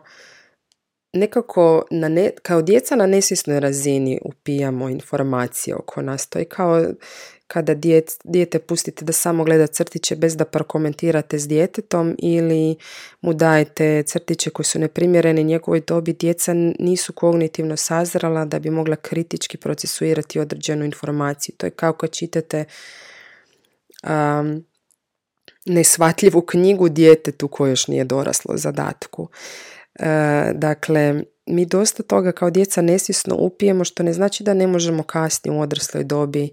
nekako 1.13 1.85
na 1.91 2.09
ne, 2.09 2.31
kao 2.41 2.61
djeca 2.61 2.95
na 2.95 3.05
nesvjesnoj 3.05 3.59
razini 3.59 4.19
upijamo 4.25 4.89
informacije 4.89 5.75
oko 5.75 6.01
nas. 6.01 6.29
To 6.29 6.39
je 6.39 6.45
kao 6.45 6.85
kada 7.53 7.73
dijete 8.23 8.59
pustite 8.59 9.05
da 9.05 9.13
samo 9.13 9.43
gleda 9.43 9.67
crtiće 9.67 10.15
bez 10.15 10.35
da 10.35 10.45
prokomentirate 10.45 11.39
s 11.39 11.47
djetetom 11.47 12.15
ili 12.19 12.75
mu 13.21 13.33
dajete 13.33 14.03
crtiće 14.03 14.49
koji 14.49 14.65
su 14.65 14.79
neprimjereni 14.79 15.43
njegovoj 15.43 15.81
dobi, 15.87 16.13
djeca 16.13 16.53
nisu 16.79 17.13
kognitivno 17.13 17.77
sazrala 17.77 18.45
da 18.45 18.59
bi 18.59 18.69
mogla 18.69 18.95
kritički 18.95 19.57
procesuirati 19.57 20.39
određenu 20.39 20.85
informaciju. 20.85 21.55
To 21.57 21.65
je 21.65 21.71
kao 21.71 21.93
kad 21.93 22.11
čitate 22.11 22.65
um, 24.03 24.65
nesvatljivu 25.65 26.41
knjigu 26.41 26.89
djetetu 26.89 27.47
koje 27.47 27.69
još 27.69 27.87
nije 27.87 28.03
doraslo 28.03 28.57
zadatku. 28.57 29.29
E, 29.99 30.05
dakle, 30.53 31.23
mi 31.45 31.65
dosta 31.65 32.03
toga 32.03 32.31
kao 32.31 32.49
djeca 32.49 32.81
nesvjesno 32.81 33.35
upijemo 33.35 33.83
što 33.83 34.03
ne 34.03 34.13
znači 34.13 34.43
da 34.43 34.53
ne 34.53 34.67
možemo 34.67 35.03
kasnije 35.03 35.57
u 35.57 35.61
odrasloj 35.61 36.03
dobi 36.03 36.49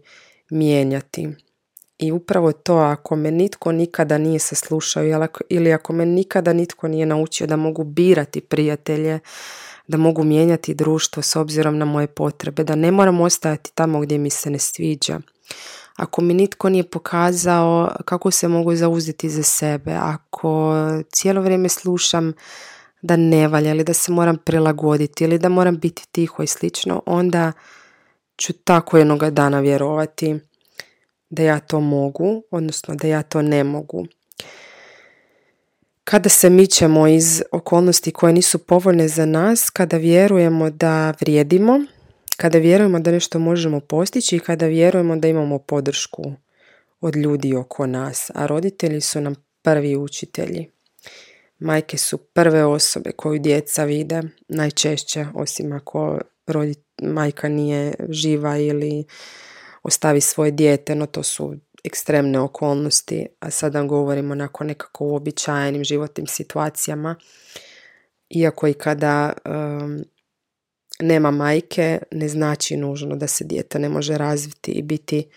mijenjati. 0.50 1.28
I 1.98 2.12
upravo 2.12 2.52
to, 2.52 2.76
ako 2.76 3.16
me 3.16 3.30
nitko 3.30 3.72
nikada 3.72 4.18
nije 4.18 4.38
saslušao 4.38 5.02
ili 5.48 5.72
ako 5.72 5.92
me 5.92 6.06
nikada 6.06 6.52
nitko 6.52 6.88
nije 6.88 7.06
naučio 7.06 7.46
da 7.46 7.56
mogu 7.56 7.84
birati 7.84 8.40
prijatelje, 8.40 9.18
da 9.88 9.96
mogu 9.96 10.24
mijenjati 10.24 10.74
društvo 10.74 11.22
s 11.22 11.36
obzirom 11.36 11.78
na 11.78 11.84
moje 11.84 12.06
potrebe, 12.06 12.64
da 12.64 12.74
ne 12.74 12.90
moram 12.90 13.20
ostajati 13.20 13.72
tamo 13.74 14.00
gdje 14.00 14.18
mi 14.18 14.30
se 14.30 14.50
ne 14.50 14.58
sviđa. 14.58 15.20
Ako 15.96 16.22
mi 16.22 16.34
nitko 16.34 16.68
nije 16.68 16.90
pokazao 16.90 17.96
kako 18.04 18.30
se 18.30 18.48
mogu 18.48 18.74
zauzeti 18.74 19.28
za 19.28 19.42
sebe, 19.42 19.92
ako 19.92 20.74
cijelo 21.12 21.42
vrijeme 21.42 21.68
slušam 21.68 22.32
da 23.02 23.16
ne 23.16 23.48
valja 23.48 23.70
ili 23.70 23.84
da 23.84 23.92
se 23.92 24.12
moram 24.12 24.36
prilagoditi 24.36 25.24
ili 25.24 25.38
da 25.38 25.48
moram 25.48 25.78
biti 25.78 26.06
tiho 26.12 26.42
i 26.42 26.46
slično, 26.46 27.02
onda 27.06 27.52
ću 28.40 28.52
tako 28.52 28.98
jednoga 28.98 29.30
dana 29.30 29.60
vjerovati 29.60 30.36
da 31.30 31.42
ja 31.42 31.60
to 31.60 31.80
mogu, 31.80 32.42
odnosno 32.50 32.94
da 32.94 33.08
ja 33.08 33.22
to 33.22 33.42
ne 33.42 33.64
mogu. 33.64 34.06
Kada 36.04 36.28
se 36.28 36.50
mićemo 36.50 37.06
iz 37.06 37.42
okolnosti 37.52 38.12
koje 38.12 38.32
nisu 38.32 38.58
povoljne 38.58 39.08
za 39.08 39.26
nas, 39.26 39.70
kada 39.70 39.96
vjerujemo 39.96 40.70
da 40.70 41.14
vrijedimo, 41.20 41.80
kada 42.36 42.58
vjerujemo 42.58 43.00
da 43.00 43.10
nešto 43.10 43.38
možemo 43.38 43.80
postići 43.80 44.36
i 44.36 44.40
kada 44.40 44.66
vjerujemo 44.66 45.16
da 45.16 45.28
imamo 45.28 45.58
podršku 45.58 46.32
od 47.00 47.16
ljudi 47.16 47.54
oko 47.54 47.86
nas, 47.86 48.30
a 48.34 48.46
roditelji 48.46 49.00
su 49.00 49.20
nam 49.20 49.34
prvi 49.62 49.96
učitelji. 49.96 50.70
Majke 51.60 51.96
su 51.96 52.18
prve 52.18 52.64
osobe 52.64 53.12
koju 53.12 53.38
djeca 53.38 53.84
vide 53.84 54.22
najčešće, 54.48 55.26
osim 55.34 55.72
ako 55.72 56.18
rodit, 56.46 56.78
majka 57.02 57.48
nije 57.48 57.94
živa 58.08 58.58
ili 58.58 59.04
ostavi 59.82 60.20
svoje 60.20 60.50
dijete, 60.50 60.94
no 60.94 61.06
to 61.06 61.22
su 61.22 61.54
ekstremne 61.84 62.40
okolnosti, 62.40 63.26
a 63.40 63.50
sada 63.50 63.82
govorimo 63.82 64.34
nakon 64.34 64.66
nekako 64.66 65.04
uobičajenim 65.04 65.84
životnim 65.84 66.26
situacijama. 66.26 67.16
Iako 68.30 68.66
i 68.66 68.74
kada 68.74 69.32
um, 69.44 70.04
nema 71.00 71.30
majke, 71.30 71.98
ne 72.10 72.28
znači 72.28 72.76
nužno 72.76 73.16
da 73.16 73.26
se 73.26 73.44
dijete 73.44 73.78
ne 73.78 73.88
može 73.88 74.18
razviti 74.18 74.72
i 74.72 74.82
biti 74.82 75.28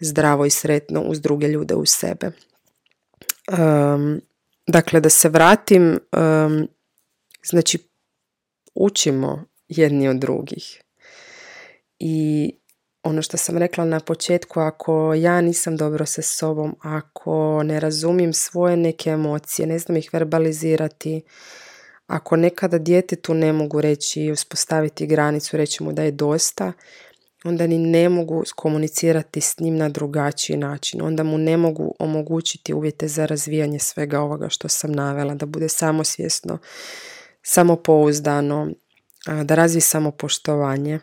zdravo 0.00 0.46
i 0.46 0.50
sretno 0.50 1.00
uz 1.00 1.20
druge 1.20 1.48
ljude 1.48 1.74
uz 1.74 1.88
sebe. 1.90 2.30
Um, 3.48 4.20
dakle, 4.66 5.00
da 5.00 5.08
se 5.08 5.28
vratim, 5.28 5.98
um, 6.12 6.68
znači 7.44 7.78
učimo 8.74 9.44
jedni 9.68 10.08
od 10.08 10.16
drugih. 10.16 10.82
I 11.98 12.50
ono 13.02 13.22
što 13.22 13.36
sam 13.36 13.58
rekla 13.58 13.84
na 13.84 14.00
početku, 14.00 14.60
ako 14.60 15.14
ja 15.14 15.40
nisam 15.40 15.76
dobro 15.76 16.06
sa 16.06 16.22
sobom, 16.22 16.76
ako 16.80 17.62
ne 17.62 17.80
razumijem 17.80 18.32
svoje 18.32 18.76
neke 18.76 19.10
emocije, 19.10 19.66
ne 19.66 19.78
znam 19.78 19.96
ih 19.96 20.10
verbalizirati, 20.12 21.22
Ako 22.06 22.36
nekada 22.36 22.78
djetetu 22.78 23.34
ne 23.34 23.52
mogu 23.52 23.80
reći 23.80 24.22
i 24.22 24.32
uspostaviti 24.32 25.06
granicu, 25.06 25.56
reći 25.56 25.82
mu 25.82 25.92
da 25.92 26.02
je 26.02 26.10
dosta, 26.10 26.72
onda 27.44 27.66
ni 27.66 27.78
ne 27.78 28.08
mogu 28.08 28.44
komunicirati 28.56 29.40
s 29.40 29.58
njim 29.58 29.76
na 29.76 29.88
drugačiji 29.88 30.56
način. 30.56 31.02
Onda 31.02 31.22
mu 31.22 31.38
ne 31.38 31.56
mogu 31.56 31.94
omogućiti 31.98 32.74
uvjete 32.74 33.08
za 33.08 33.26
razvijanje 33.26 33.78
svega 33.78 34.20
ovoga 34.20 34.48
što 34.48 34.68
sam 34.68 34.92
navela, 34.92 35.34
da 35.34 35.46
bude 35.46 35.68
samosvjesno, 35.68 36.58
samopouzdano, 37.42 38.70
da 39.44 39.54
razvije 39.54 39.80
samopoštovanje. 39.80 41.00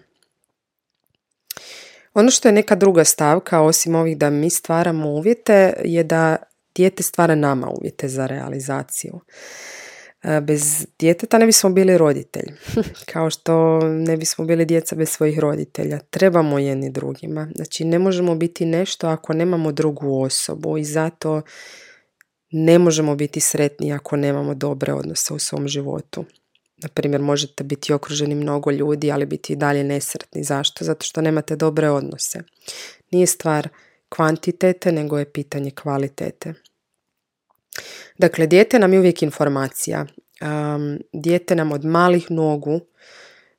Ono 2.14 2.32
što 2.32 2.48
je 2.48 2.52
neka 2.52 2.76
druga 2.76 3.04
stavka, 3.04 3.62
osim 3.62 3.96
ovih 3.96 4.18
da 4.18 4.30
mi 4.30 4.50
stvaramo 4.50 5.10
uvjete, 5.10 5.74
je 5.86 6.04
da 6.04 6.38
dijete 6.76 7.04
stvara 7.04 7.36
nama 7.36 7.70
uvjete 7.70 8.08
za 8.08 8.26
realizaciju. 8.26 9.20
E, 10.24 10.42
bez 10.42 10.86
djeteta 11.00 11.38
ne 11.38 11.46
bismo 11.46 11.70
bili 11.70 11.98
roditelj, 11.98 12.52
kao 13.14 13.30
što 13.30 13.80
ne 13.80 14.18
bismo 14.18 14.46
bili 14.46 14.66
djeca 14.66 14.96
bez 14.96 15.10
svojih 15.10 15.40
roditelja. 15.40 16.00
Trebamo 16.00 16.60
jedni 16.60 16.90
drugima. 16.90 17.48
Znači 17.56 17.86
ne 17.86 18.00
možemo 18.00 18.36
biti 18.36 18.66
nešto 18.66 19.08
ako 19.08 19.34
nemamo 19.34 19.72
drugu 19.72 20.22
osobu 20.22 20.78
i 20.78 20.84
zato 20.84 21.42
ne 22.52 22.80
možemo 22.80 23.16
biti 23.16 23.40
sretni 23.40 23.94
ako 23.94 24.16
nemamo 24.16 24.54
dobre 24.54 24.94
odnose 24.94 25.34
u 25.34 25.40
svom 25.40 25.68
životu. 25.68 26.26
Na 26.78 26.90
primjer, 26.90 27.22
možete 27.22 27.64
biti 27.64 27.94
okruženi 27.94 28.36
mnogo 28.36 28.72
ljudi, 28.72 29.12
ali 29.12 29.26
biti 29.26 29.54
i 29.54 29.56
dalje 29.56 29.84
nesretni. 29.84 30.44
Zašto? 30.44 30.86
Zato 30.86 31.06
što 31.06 31.22
nemate 31.22 31.56
dobre 31.56 31.90
odnose. 31.90 32.40
Nije 33.12 33.28
stvar 33.28 33.70
kvantitete, 34.10 34.92
nego 34.92 35.20
je 35.20 35.32
pitanje 35.32 35.72
kvalitete. 35.72 36.54
Dakle, 38.18 38.48
dijete 38.48 38.80
nam 38.80 38.94
je 38.94 39.00
uvijek 39.00 39.22
informacija. 39.24 40.06
Um, 40.42 41.00
dijete 41.14 41.56
nam 41.56 41.72
od 41.72 41.86
malih 41.86 42.32
nogu 42.32 42.80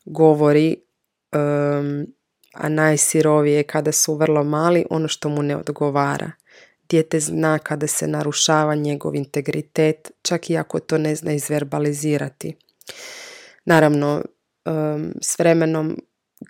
govori, 0.04 0.76
um, 1.32 2.06
a 2.54 2.68
najsirovije 2.68 3.62
kada 3.62 3.92
su 3.92 4.14
vrlo 4.14 4.44
mali, 4.44 4.86
ono 4.90 5.08
što 5.08 5.28
mu 5.28 5.42
ne 5.42 5.56
odgovara. 5.56 6.30
Dijete 6.88 7.20
zna 7.20 7.58
kada 7.58 7.86
se 7.86 8.06
narušava 8.06 8.74
njegov 8.74 9.14
integritet, 9.14 10.10
čak 10.22 10.50
i 10.50 10.56
ako 10.56 10.80
to 10.80 10.98
ne 10.98 11.14
zna 11.14 11.32
izverbalizirati. 11.32 12.56
Naravno, 13.64 14.22
um, 14.64 15.14
s 15.22 15.38
vremenom 15.38 15.98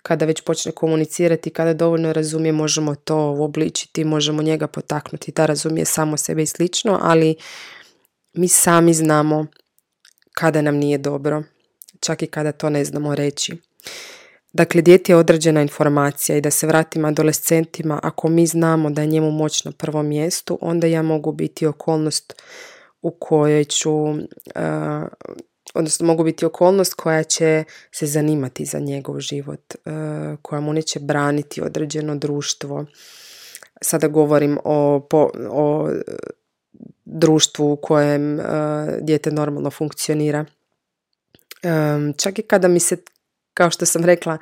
kada 0.03 0.25
već 0.25 0.41
počne 0.41 0.71
komunicirati, 0.71 1.49
kada 1.49 1.73
dovoljno 1.73 2.13
razumije, 2.13 2.51
možemo 2.51 2.95
to 2.95 3.17
obličiti, 3.17 4.03
možemo 4.03 4.41
njega 4.41 4.67
potaknuti 4.67 5.31
da 5.31 5.45
razumije 5.45 5.85
samo 5.85 6.17
sebe 6.17 6.43
i 6.43 6.47
slično, 6.47 6.99
ali 7.01 7.35
mi 8.33 8.47
sami 8.47 8.93
znamo 8.93 9.47
kada 10.33 10.61
nam 10.61 10.75
nije 10.75 10.97
dobro, 10.97 11.43
čak 11.99 12.21
i 12.21 12.27
kada 12.27 12.51
to 12.51 12.69
ne 12.69 12.85
znamo 12.85 13.15
reći. 13.15 13.57
Dakle, 14.53 14.81
dijete 14.81 15.11
je 15.11 15.15
određena 15.15 15.61
informacija 15.61 16.37
i 16.37 16.41
da 16.41 16.51
se 16.51 16.67
vratim 16.67 17.05
adolescentima, 17.05 17.99
ako 18.03 18.29
mi 18.29 18.47
znamo 18.47 18.89
da 18.89 19.01
je 19.01 19.07
njemu 19.07 19.31
moć 19.31 19.63
na 19.63 19.71
prvom 19.71 20.07
mjestu, 20.07 20.57
onda 20.61 20.87
ja 20.87 21.01
mogu 21.01 21.31
biti 21.31 21.65
okolnost 21.65 22.41
u 23.01 23.11
kojoj 23.11 23.63
ću, 23.63 23.91
odnosno 25.73 26.07
mogu 26.07 26.23
biti 26.23 26.45
okolnost 26.45 26.93
koja 26.93 27.23
će 27.23 27.63
se 27.91 28.05
zanimati 28.05 28.65
za 28.65 28.79
njegov 28.79 29.19
život, 29.19 29.75
koja 30.41 30.61
mu 30.61 30.73
neće 30.73 30.99
braniti 30.99 31.61
određeno 31.61 32.15
društvo. 32.15 32.85
Sada 33.81 34.07
govorim 34.07 34.59
o, 34.63 35.07
o 35.49 35.89
društvu 37.05 37.71
u 37.71 37.75
kojem 37.75 38.39
uh, 38.39 38.45
dijete 39.01 39.31
normalno 39.31 39.71
funkcionira. 39.71 40.45
Čak 42.17 42.39
i 42.39 42.41
kada 42.41 42.67
mi 42.67 42.79
se, 42.79 42.97
kao 43.53 43.69
što 43.69 43.85
sam 43.85 44.05
rekla, 44.05 44.37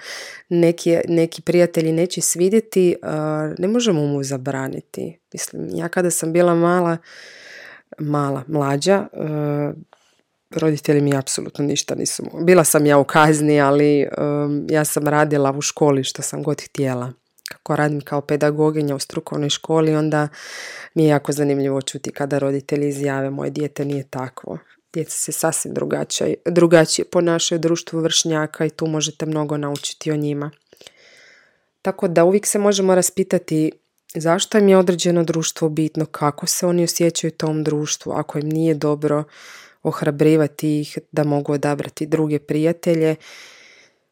neki, 0.50 0.98
neki 1.08 1.42
prijatelji 1.42 1.92
neće 1.92 2.22
svidjeti, 2.22 2.96
ne 3.58 3.68
možemo 3.68 4.06
mu 4.06 4.24
zabraniti. 4.24 5.20
Mislim, 5.34 5.70
ja 5.74 5.90
kada 5.90 6.12
sam 6.12 6.34
bila 6.34 6.56
mala, 6.56 6.98
mala, 8.00 8.44
mlađa, 8.48 9.08
roditelji 10.56 11.02
mi 11.02 11.18
apsolutno 11.18 11.66
ništa 11.66 11.96
nisu. 11.96 12.24
Bila 12.42 12.64
sam 12.64 12.86
ja 12.86 12.98
u 12.98 13.04
kazni, 13.04 13.62
ali 13.62 14.08
um, 14.18 14.68
ja 14.70 14.86
sam 14.86 15.08
radila 15.08 15.52
u 15.52 15.62
školi 15.62 16.04
što 16.04 16.22
sam 16.22 16.44
god 16.44 16.62
htjela 16.62 17.14
kako 17.50 17.76
radim 17.76 18.02
kao 18.02 18.22
pedagoginja 18.22 18.96
u 18.96 19.00
strukovnoj 19.00 19.50
školi, 19.50 19.96
onda 19.96 20.28
mi 20.94 21.04
je 21.04 21.10
jako 21.10 21.32
zanimljivo 21.32 21.82
čuti 21.82 22.12
kada 22.12 22.40
roditelji 22.40 22.88
izjave 22.88 23.30
moje 23.30 23.50
dijete 23.50 23.86
nije 23.86 24.04
takvo. 24.04 24.58
Djeca 24.94 25.18
se 25.18 25.32
sasvim 25.32 25.74
drugačije, 25.74 26.36
drugačije 26.46 27.06
ponašaju 27.06 27.60
društvu 27.60 28.00
vršnjaka 28.00 28.66
i 28.66 28.70
tu 28.70 28.88
možete 28.88 29.26
mnogo 29.26 29.58
naučiti 29.58 30.12
o 30.12 30.16
njima. 30.16 30.52
Tako 31.82 32.08
da 32.08 32.24
uvijek 32.24 32.48
se 32.48 32.60
možemo 32.60 32.96
raspitati 32.96 33.72
zašto 34.16 34.58
im 34.58 34.70
je 34.70 34.78
određeno 34.78 35.24
društvo 35.24 35.70
bitno, 35.70 36.06
kako 36.06 36.48
se 36.48 36.68
oni 36.68 36.84
osjećaju 36.84 37.30
u 37.30 37.38
tom 37.38 37.64
društvu, 37.64 38.12
ako 38.12 38.40
im 38.40 38.50
nije 38.50 38.74
dobro 38.74 39.24
ohrabrivati 39.84 40.80
ih 40.80 40.98
da 41.12 41.24
mogu 41.24 41.54
odabrati 41.54 42.06
druge 42.06 42.40
prijatelje. 42.40 43.16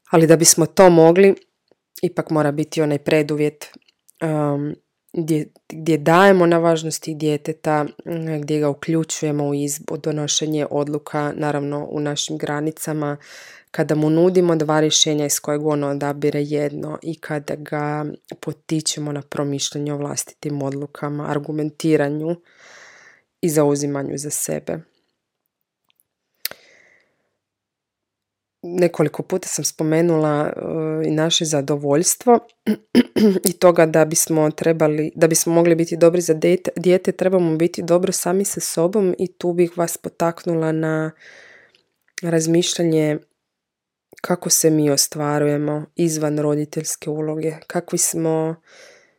Ali 0.09 0.27
da 0.27 0.35
bismo 0.35 0.65
to 0.65 0.89
mogli, 0.89 1.35
ipak 2.01 2.29
mora 2.29 2.51
biti 2.51 2.81
onaj 2.81 2.97
preduvjet 2.97 3.67
um, 4.21 4.75
gdje, 5.13 5.47
gdje 5.69 5.97
dajemo 5.97 6.45
na 6.45 6.57
važnosti 6.57 7.15
djeteta, 7.15 7.83
mm, 7.83 8.41
gdje 8.41 8.59
ga 8.59 8.69
uključujemo 8.69 9.47
u 9.47 9.53
izbor, 9.53 9.99
donošenje 9.99 10.67
odluka, 10.71 11.33
naravno 11.35 11.87
u 11.89 11.99
našim 11.99 12.37
granicama, 12.37 13.17
kada 13.71 13.95
mu 13.95 14.09
nudimo 14.09 14.55
dva 14.55 14.79
rješenja 14.79 15.25
iz 15.25 15.39
kojeg 15.39 15.65
on 15.65 15.83
odabire 15.83 16.41
jedno 16.43 16.99
i 17.01 17.15
kada 17.15 17.55
ga 17.55 18.05
potičemo 18.39 19.11
na 19.11 19.21
promišljanje 19.21 19.93
o 19.93 19.97
vlastitim 19.97 20.61
odlukama, 20.61 21.29
argumentiranju 21.29 22.35
i 23.41 23.49
zauzimanju 23.49 24.17
za 24.17 24.29
sebe. 24.29 24.79
Nekoliko 28.75 29.23
puta 29.23 29.47
sam 29.47 29.65
spomenula 29.65 30.53
uh, 30.55 31.07
i 31.07 31.11
naše 31.11 31.45
zadovoljstvo 31.45 32.39
i 33.49 33.53
toga 33.53 33.85
da 33.85 34.05
bismo 34.05 34.51
trebali, 34.51 35.11
da 35.15 35.27
bismo 35.27 35.53
mogli 35.53 35.75
biti 35.75 35.97
dobri 35.97 36.21
za 36.21 36.33
dijete, 36.33 36.71
dijete 36.75 37.11
trebamo 37.11 37.55
biti 37.55 37.83
dobro 37.83 38.11
sami 38.11 38.45
sa 38.45 38.59
sobom 38.59 39.15
i 39.19 39.33
tu 39.33 39.53
bih 39.53 39.77
vas 39.77 39.97
potaknula 39.97 40.71
na 40.71 41.11
razmišljanje 42.21 43.17
kako 44.21 44.49
se 44.49 44.69
mi 44.69 44.89
ostvarujemo 44.89 45.85
izvan 45.95 46.39
roditeljske 46.39 47.09
uloge, 47.09 47.53
kakvi 47.67 47.97
smo, 47.97 48.55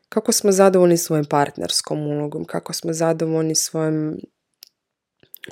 kako 0.09 0.33
smo 0.33 0.53
zadovoljni 0.53 0.97
svojim 0.97 1.25
partnerskom 1.25 2.07
ulogom, 2.07 2.45
kako 2.45 2.73
smo 2.73 2.93
zadovoljni 2.93 3.55
svojim 3.55 4.21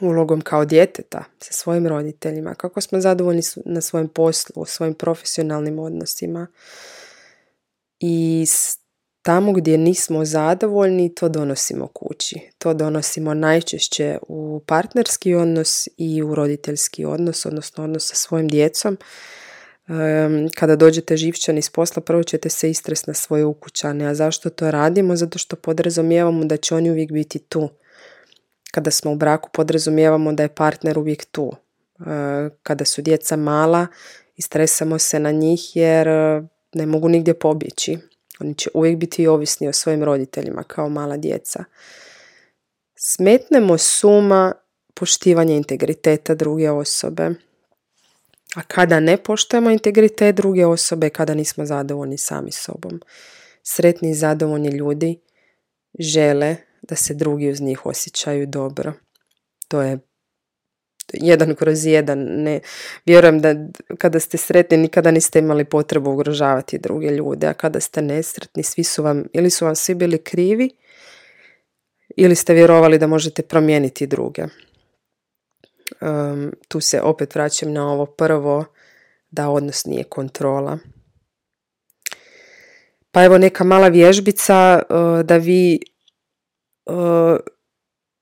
ulogom 0.01 0.41
kao 0.41 0.65
djeteta 0.65 1.25
sa 1.39 1.53
svojim 1.53 1.87
roditeljima, 1.87 2.55
kako 2.55 2.81
smo 2.81 3.01
zadovoljni 3.01 3.43
na 3.65 3.81
svojem 3.81 4.09
poslu, 4.09 4.65
svojim 4.65 4.95
profesionalnim 4.95 5.79
odnosima. 5.79 6.47
I 8.01 8.47
tamo 9.23 9.53
gdje 9.53 9.79
nismo 9.79 10.25
zadovoljni, 10.25 11.15
to 11.15 11.29
donosimo 11.29 11.87
kući. 11.87 12.41
To 12.59 12.75
donosimo 12.75 13.35
najčešće 13.35 14.19
u 14.29 14.61
partnerski 14.67 15.35
odnos 15.35 15.89
i 15.97 16.23
u 16.23 16.35
roditeljski 16.35 17.05
odnos, 17.05 17.47
odnosno 17.47 17.85
odnos 17.85 18.09
sa 18.09 18.15
svojim 18.15 18.49
djecom. 18.49 18.99
Kada 20.55 20.77
dođete 20.77 21.17
živčani 21.17 21.59
iz 21.59 21.71
posla, 21.71 22.03
prvo 22.03 22.23
ćete 22.23 22.49
se 22.49 22.71
istres 22.71 23.07
na 23.07 23.15
svoje 23.15 23.45
ukućane. 23.45 24.07
A 24.07 24.15
zašto 24.15 24.51
to 24.51 24.71
radimo? 24.71 25.17
Zato 25.17 25.39
što 25.39 25.57
podrazumijevamo 25.57 26.45
da 26.45 26.57
će 26.57 26.75
oni 26.75 26.91
uvijek 26.91 27.13
biti 27.13 27.39
tu 27.39 27.69
kada 28.77 28.91
smo 28.91 29.13
u 29.13 29.17
braku 29.17 29.51
podrazumijevamo 29.53 30.33
da 30.33 30.43
je 30.43 30.55
partner 30.55 30.99
uvijek 30.99 31.25
tu. 31.25 31.53
E, 31.53 32.05
kada 32.63 32.85
su 32.85 33.03
djeca 33.03 33.37
mala, 33.37 33.87
istresamo 34.37 34.99
se 34.99 35.19
na 35.19 35.31
njih 35.31 35.77
jer 35.77 36.09
e, 36.09 36.43
ne 36.73 36.87
mogu 36.87 37.09
nigdje 37.09 37.35
pobjeći. 37.35 37.99
Oni 38.41 38.55
će 38.55 38.71
uvijek 38.75 38.97
biti 38.97 39.27
ovisni 39.27 39.69
o 39.69 39.73
svojim 39.73 40.05
roditeljima 40.05 40.63
kao 40.63 40.89
mala 40.89 41.17
djeca. 41.17 41.65
Smetnemo 42.95 43.79
suma 43.79 44.53
poštivanje 44.95 45.57
integriteta 45.57 46.35
druge 46.35 46.71
osobe. 46.71 47.31
A 48.57 48.63
kada 48.69 49.01
ne 49.01 49.17
poštujemo 49.17 49.71
integritet 49.71 50.37
druge 50.37 50.67
osobe, 50.67 51.11
kada 51.11 51.35
nismo 51.35 51.67
zadovoljni 51.67 52.19
sami 52.19 52.53
sobom. 52.53 53.01
Sretni 53.63 54.11
i 54.11 54.15
zadovoljni 54.15 54.69
ljudi 54.69 55.21
žele 55.99 56.57
da 56.89 56.97
se 56.97 57.15
drugi 57.15 57.51
uz 57.51 57.61
njih 57.61 57.87
osjećaju 57.87 58.47
dobro. 58.47 58.93
To 59.69 59.83
je 59.83 59.99
jedan 61.13 61.55
kroz 61.55 61.87
jedan. 61.87 62.19
Ne, 62.19 62.61
vjerujem 63.07 63.41
da 63.41 63.55
kada 63.99 64.21
ste 64.21 64.37
sretni 64.37 64.77
nikada 64.77 65.11
niste 65.11 65.39
imali 65.39 65.65
potrebu 65.65 66.11
ugrožavati 66.11 66.79
druge 66.79 67.11
ljude, 67.11 67.47
a 67.47 67.55
kada 67.55 67.81
ste 67.81 68.03
nesretni 68.03 68.63
svi 68.63 68.85
su 68.85 69.03
vam, 69.03 69.25
ili 69.33 69.51
su 69.51 69.65
vam 69.65 69.75
svi 69.75 69.95
bili 69.95 70.19
krivi, 70.19 70.71
ili 72.17 72.35
ste 72.35 72.55
vjerovali 72.55 72.99
da 72.99 73.07
možete 73.07 73.43
promijeniti 73.43 74.07
druge. 74.07 74.43
tu 76.69 76.81
se 76.81 77.01
opet 77.01 77.35
vraćam 77.35 77.73
na 77.73 77.93
ovo 77.93 78.07
prvo, 78.07 78.65
da 79.31 79.49
odnos 79.49 79.85
nije 79.85 80.05
kontrola. 80.05 80.79
Pa 83.11 83.25
evo 83.25 83.39
neka 83.39 83.65
mala 83.65 83.89
vježbica 83.89 84.83
uh, 84.91 85.27
da 85.27 85.37
vi 85.37 85.81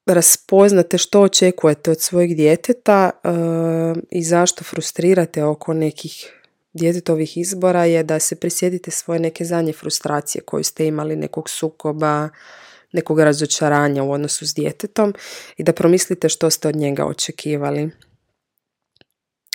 raspoznate 0.06 0.98
što 0.98 1.20
očekujete 1.20 1.90
od 1.90 2.00
svojeg 2.00 2.34
djeteta 2.34 3.10
uh, 3.24 4.02
i 4.10 4.22
zašto 4.22 4.64
frustrirate 4.64 5.44
oko 5.44 5.74
nekih 5.74 6.32
djetetovih 6.72 7.36
izbora 7.36 7.84
je 7.84 8.02
da 8.02 8.18
se 8.18 8.36
prisjetite 8.36 8.90
svoje 8.90 9.20
neke 9.20 9.44
zadnje 9.44 9.72
frustracije 9.72 10.42
koju 10.42 10.64
ste 10.64 10.86
imali, 10.86 11.16
nekog 11.16 11.50
sukoba, 11.50 12.28
nekog 12.92 13.20
razočaranja 13.20 14.02
u 14.02 14.12
odnosu 14.12 14.46
s 14.46 14.54
djetetom 14.54 15.14
i 15.56 15.62
da 15.62 15.72
promislite 15.72 16.28
što 16.28 16.50
ste 16.50 16.68
od 16.68 16.76
njega 16.76 17.04
očekivali. 17.04 17.90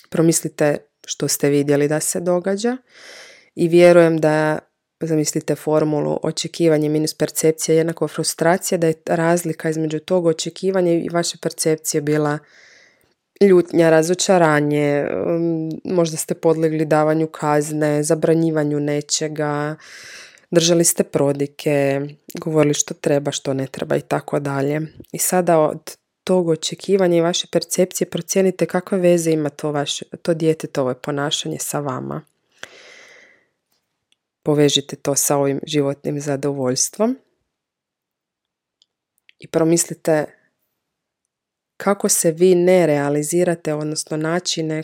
Promislite 0.10 0.78
što 1.06 1.28
ste 1.28 1.50
vidjeli 1.50 1.88
da 1.88 2.00
se 2.00 2.20
događa 2.20 2.78
i 3.56 3.68
vjerujem 3.68 4.18
da 4.18 4.60
zamislite 5.02 5.56
formulu 5.56 6.20
očekivanje 6.24 6.90
minus 6.90 7.14
percepcija 7.14 7.76
jednako 7.76 8.08
frustracija, 8.08 8.78
da 8.78 8.88
je 8.88 8.94
razlika 9.06 9.70
između 9.70 10.00
tog 10.00 10.26
očekivanja 10.26 10.94
i 10.94 11.10
vaše 11.10 11.38
percepcije 11.42 12.02
bila 12.02 12.40
ljutnja, 13.42 13.90
razočaranje, 13.90 15.08
um, 15.26 15.70
možda 15.84 16.18
ste 16.18 16.34
podlegli 16.34 16.86
davanju 16.86 17.28
kazne, 17.28 18.04
zabranjivanju 18.04 18.80
nečega, 18.80 19.76
držali 20.52 20.84
ste 20.84 21.04
prodike, 21.04 22.02
govorili 22.34 22.74
što 22.74 22.94
treba, 22.94 23.32
što 23.32 23.54
ne 23.54 23.68
treba 23.68 23.96
i 23.96 24.02
tako 24.02 24.40
dalje. 24.40 24.82
I 25.12 25.18
sada 25.18 25.60
od 25.60 25.96
tog 26.24 26.50
očekivanja 26.50 27.18
i 27.18 27.22
vaše 27.22 27.48
percepcije 27.52 28.10
procijenite 28.10 28.66
kakve 28.66 28.98
veze 28.98 29.32
ima 29.32 29.50
to, 29.50 29.72
vaše, 29.72 30.06
to 30.22 30.34
djetetovo 30.34 30.94
ponašanje 30.94 31.58
sa 31.60 31.80
vama. 31.80 32.22
Povežite 34.44 34.96
to 34.96 35.16
sa 35.16 35.38
ovim 35.38 35.60
životnim 35.64 36.20
zadovoljstvom 36.20 37.18
i 39.40 39.48
promislite 39.48 40.26
kako 41.78 42.10
se 42.10 42.32
vi 42.32 42.56
ne 42.56 42.88
realizirate, 42.88 43.74
odnosno 43.74 44.18
načine 44.18 44.84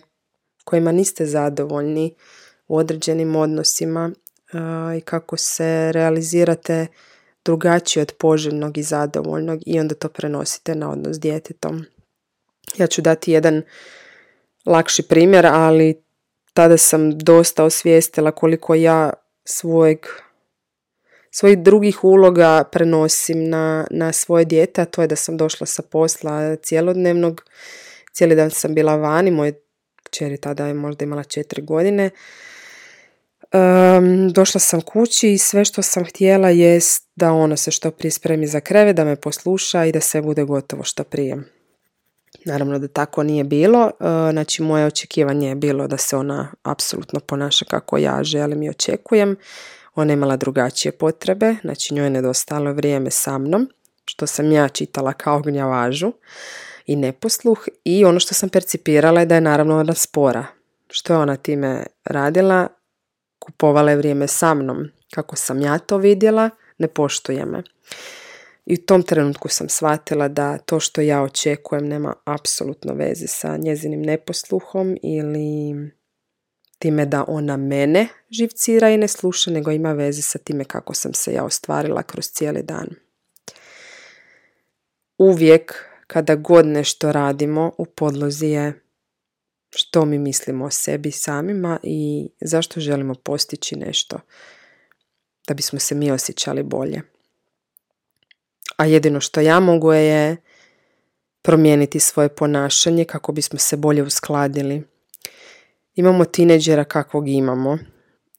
kojima 0.63 0.91
niste 0.91 1.25
zadovoljni 1.25 2.15
u 2.67 2.77
određenim 2.77 3.35
odnosima 3.35 4.11
i 4.97 5.01
kako 5.01 5.37
se 5.37 5.91
realizirate 5.91 6.87
drugačije 7.45 8.01
od 8.01 8.11
poželjnog 8.19 8.77
i 8.77 8.83
zadovoljnog 8.83 9.59
i 9.65 9.79
onda 9.79 9.95
to 9.95 10.09
prenosite 10.09 10.75
na 10.75 10.91
odnos 10.91 11.15
s 11.15 11.19
djetetom. 11.19 11.85
Ja 12.77 12.87
ću 12.87 13.01
dati 13.01 13.31
jedan 13.31 13.61
lakši 14.65 15.03
primjer, 15.03 15.45
ali 15.45 16.03
tada 16.53 16.77
sam 16.77 17.17
dosta 17.17 17.63
osvijestila 17.63 18.31
koliko 18.31 18.75
ja 18.75 19.13
svojeg 19.45 20.05
svojih 21.35 21.57
drugih 21.57 22.03
uloga 22.03 22.63
prenosim 22.71 23.49
na, 23.49 23.87
na 23.91 24.13
svoje 24.13 24.45
dijete, 24.45 24.81
a 24.81 24.85
to 24.85 25.01
je 25.01 25.07
da 25.07 25.15
sam 25.15 25.37
došla 25.37 25.67
sa 25.67 25.81
posla 25.81 26.55
cijelodnevnog, 26.55 27.43
cijeli 28.11 28.35
dan 28.35 28.51
sam 28.51 28.75
bila 28.75 28.95
vani, 28.95 29.31
moje 29.31 29.53
čeri 30.09 30.37
tada 30.37 30.67
je 30.67 30.73
možda 30.73 31.05
imala 31.05 31.23
četiri 31.23 31.61
godine. 31.61 32.09
Um, 33.53 34.29
došla 34.29 34.59
sam 34.59 34.81
kući 34.81 35.33
i 35.33 35.37
sve 35.37 35.65
što 35.65 35.81
sam 35.81 36.05
htjela 36.05 36.49
jest 36.49 37.07
da 37.15 37.31
ono 37.31 37.57
se 37.57 37.71
što 37.71 37.91
prije 37.91 38.11
spremi 38.11 38.47
za 38.47 38.59
kreve, 38.59 38.93
da 38.93 39.03
me 39.03 39.15
posluša 39.15 39.85
i 39.85 39.91
da 39.91 39.99
sve 39.99 40.21
bude 40.21 40.43
gotovo 40.43 40.83
što 40.83 41.03
prije. 41.03 41.54
Naravno 42.45 42.79
da 42.79 42.87
tako 42.87 43.23
nije 43.23 43.43
bilo, 43.43 43.91
znači 44.31 44.63
moje 44.63 44.85
očekivanje 44.85 45.49
je 45.49 45.55
bilo 45.55 45.87
da 45.87 45.97
se 45.97 46.17
ona 46.17 46.51
apsolutno 46.63 47.19
ponaša 47.19 47.65
kako 47.65 47.97
ja 47.97 48.23
želim 48.23 48.63
i 48.63 48.69
očekujem. 48.69 49.35
Ona 49.95 50.11
je 50.11 50.13
imala 50.13 50.37
drugačije 50.37 50.91
potrebe, 50.91 51.55
znači 51.61 51.93
njoj 51.93 52.05
je 52.05 52.09
nedostalo 52.09 52.73
vrijeme 52.73 53.11
sa 53.11 53.37
mnom, 53.37 53.69
što 54.05 54.27
sam 54.27 54.51
ja 54.51 54.69
čitala 54.69 55.13
kao 55.13 55.41
gnjavažu 55.41 56.13
i 56.85 56.95
neposluh 56.95 57.67
i 57.83 58.05
ono 58.05 58.19
što 58.19 58.33
sam 58.33 58.49
percipirala 58.49 59.19
je 59.19 59.25
da 59.25 59.35
je 59.35 59.41
naravno 59.41 59.79
ona 59.79 59.93
spora. 59.93 60.45
Što 60.89 61.13
je 61.13 61.19
ona 61.19 61.35
time 61.35 61.85
radila? 62.05 62.67
Kupovala 63.39 63.91
je 63.91 63.97
vrijeme 63.97 64.27
sa 64.27 64.53
mnom. 64.53 64.83
Kako 65.13 65.35
sam 65.35 65.61
ja 65.61 65.77
to 65.77 65.97
vidjela, 65.97 66.49
ne 66.77 66.87
poštuje 66.87 67.45
me. 67.45 67.63
I 68.65 68.73
u 68.73 68.85
tom 68.85 69.03
trenutku 69.03 69.47
sam 69.49 69.69
shvatila 69.69 70.27
da 70.27 70.57
to 70.57 70.79
što 70.79 71.01
ja 71.01 71.21
očekujem 71.21 71.87
nema 71.87 72.13
apsolutno 72.25 72.93
veze 72.93 73.27
sa 73.27 73.57
njezinim 73.57 74.01
neposluhom 74.01 74.97
ili 75.03 75.75
time 76.79 77.05
da 77.05 77.25
ona 77.27 77.57
mene 77.57 78.07
živcira 78.29 78.89
i 78.89 78.97
ne 78.97 79.07
sluša, 79.07 79.51
nego 79.51 79.71
ima 79.71 79.93
veze 79.93 80.21
sa 80.21 80.39
time 80.39 80.63
kako 80.63 80.93
sam 80.93 81.13
se 81.13 81.33
ja 81.33 81.43
ostvarila 81.43 82.03
kroz 82.03 82.25
cijeli 82.25 82.63
dan. 82.63 82.87
Uvijek 85.17 85.85
kada 86.07 86.35
god 86.35 86.65
nešto 86.65 87.11
radimo 87.11 87.71
u 87.77 87.85
podlozi 87.85 88.47
je 88.47 88.81
što 89.75 90.05
mi 90.05 90.17
mislimo 90.17 90.65
o 90.65 90.71
sebi 90.71 91.11
samima 91.11 91.79
i 91.83 92.29
zašto 92.41 92.79
želimo 92.79 93.15
postići 93.15 93.75
nešto 93.75 94.19
da 95.47 95.53
bismo 95.53 95.79
se 95.79 95.95
mi 95.95 96.11
osjećali 96.11 96.63
bolje. 96.63 97.14
A 98.77 98.85
jedino 98.85 99.19
što 99.19 99.41
ja 99.41 99.59
mogu 99.59 99.93
je 99.93 100.37
promijeniti 101.41 101.99
svoje 101.99 102.29
ponašanje 102.29 103.05
kako 103.05 103.31
bismo 103.31 103.59
se 103.59 103.77
bolje 103.77 104.03
uskladili 104.03 104.83
Imamo 105.95 106.25
tineđera 106.25 106.83
kakvog 106.83 107.29
imamo, 107.29 107.77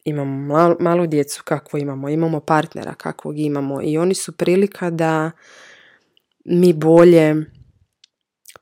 imamo 0.05 0.77
malu 0.81 1.07
djecu 1.07 1.42
kakvo 1.44 1.79
imamo, 1.79 2.09
imamo 2.09 2.40
partnera 2.40 2.94
kakvog 2.94 3.38
imamo 3.38 3.83
i 3.83 3.99
oni 3.99 4.14
su 4.14 4.33
prilika 4.33 4.90
da 4.90 5.31
mi 6.44 6.72
bolje 6.72 7.35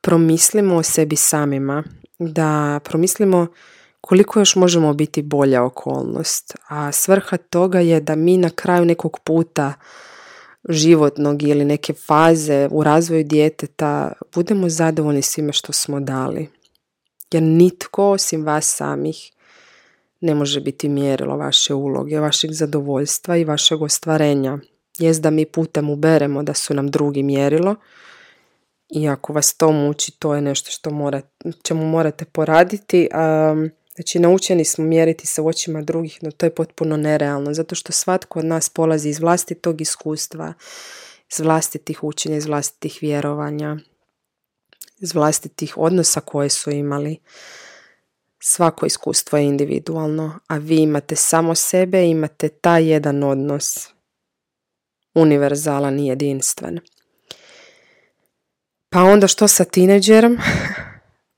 promislimo 0.01 0.77
o 0.77 0.83
sebi 0.83 1.17
samima, 1.17 1.85
da 2.19 2.81
promislimo 2.85 3.47
koliko 4.01 4.39
još 4.39 4.57
možemo 4.57 4.95
biti 4.95 5.23
bolja 5.23 5.63
okolnost. 5.63 6.57
A 6.69 6.93
svrha 6.93 7.37
toga 7.37 7.81
je 7.81 8.01
da 8.01 8.15
mi 8.15 8.37
na 8.37 8.51
kraju 8.51 8.85
nekog 8.85 9.19
puta 9.25 9.73
životnog 10.69 11.43
ili 11.43 11.65
neke 11.65 11.93
faze 11.93 12.69
u 12.71 12.85
razvoju 12.85 13.25
djeteta 13.25 14.13
budemo 14.35 14.69
zadovoljni 14.69 15.23
svime 15.23 15.53
što 15.53 15.73
smo 15.73 16.01
dali. 16.01 16.49
Jer 17.33 17.43
nitko 17.43 18.11
osim 18.11 18.45
vas 18.45 18.77
samih 18.77 19.31
ne 20.21 20.35
može 20.35 20.61
biti 20.61 20.89
mjerilo 20.89 21.37
vaše 21.37 21.75
uloge, 21.75 22.21
vašeg 22.21 22.53
zadovoljstva 22.53 23.37
i 23.37 23.45
vašeg 23.45 23.83
ostvarenja. 23.83 24.59
Jest 24.99 25.23
da 25.23 25.31
mi 25.31 25.45
putem 25.45 25.91
uberemo 25.91 26.43
da 26.43 26.55
su 26.55 26.75
nam 26.75 26.91
drugi 26.91 27.23
mjerilo 27.23 27.77
i 28.89 29.09
ako 29.09 29.33
vas 29.33 29.55
to 29.55 29.73
muči, 29.73 30.13
to 30.19 30.35
je 30.35 30.41
nešto 30.41 30.71
što 30.71 30.91
morate, 30.91 31.51
čemu 31.63 31.87
morate 31.87 32.25
poraditi. 32.25 33.09
Um, 33.53 33.71
znači, 33.95 34.19
naučeni 34.19 34.65
smo 34.65 34.85
mjeriti 34.85 35.27
se 35.27 35.41
u 35.41 35.47
očima 35.47 35.83
drugih, 35.83 36.19
no 36.23 36.31
to 36.31 36.47
je 36.47 36.55
potpuno 36.55 36.97
nerealno, 36.97 37.55
zato 37.55 37.75
što 37.75 37.93
svatko 37.93 38.39
od 38.39 38.45
nas 38.45 38.69
polazi 38.69 39.09
iz 39.09 39.21
vlastitog 39.21 39.81
iskustva, 39.81 40.55
iz 41.33 41.41
vlastitih 41.41 42.05
učenja, 42.05 42.37
iz 42.37 42.47
vlastitih 42.47 42.99
vjerovanja 43.01 43.77
iz 45.05 45.15
vlastitih 45.15 45.79
odnosa 45.79 46.21
koje 46.21 46.49
su 46.49 46.71
imali. 46.71 47.19
Svako 48.41 48.87
iskustvo 48.87 49.39
je 49.39 49.45
individualno, 49.45 50.39
a 50.47 50.57
vi 50.57 50.77
imate 50.77 51.17
samo 51.17 51.55
sebe, 51.55 52.07
imate 52.07 52.49
taj 52.49 52.91
jedan 52.93 53.23
odnos 53.23 53.89
univerzalan 55.15 56.01
i 56.01 56.07
jedinstven. 56.07 56.81
Pa 58.89 59.03
onda 59.03 59.27
što 59.29 59.49
sa 59.49 59.65
tineđerom? 59.65 60.39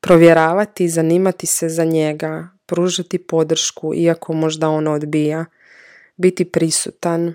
Provjeravati, 0.06 0.88
zanimati 0.88 1.46
se 1.46 1.68
za 1.68 1.84
njega, 1.84 2.48
pružati 2.66 3.18
podršku 3.18 3.94
iako 3.94 4.32
možda 4.32 4.68
on 4.68 4.88
odbija, 4.88 5.44
biti 6.16 6.44
prisutan, 6.44 7.34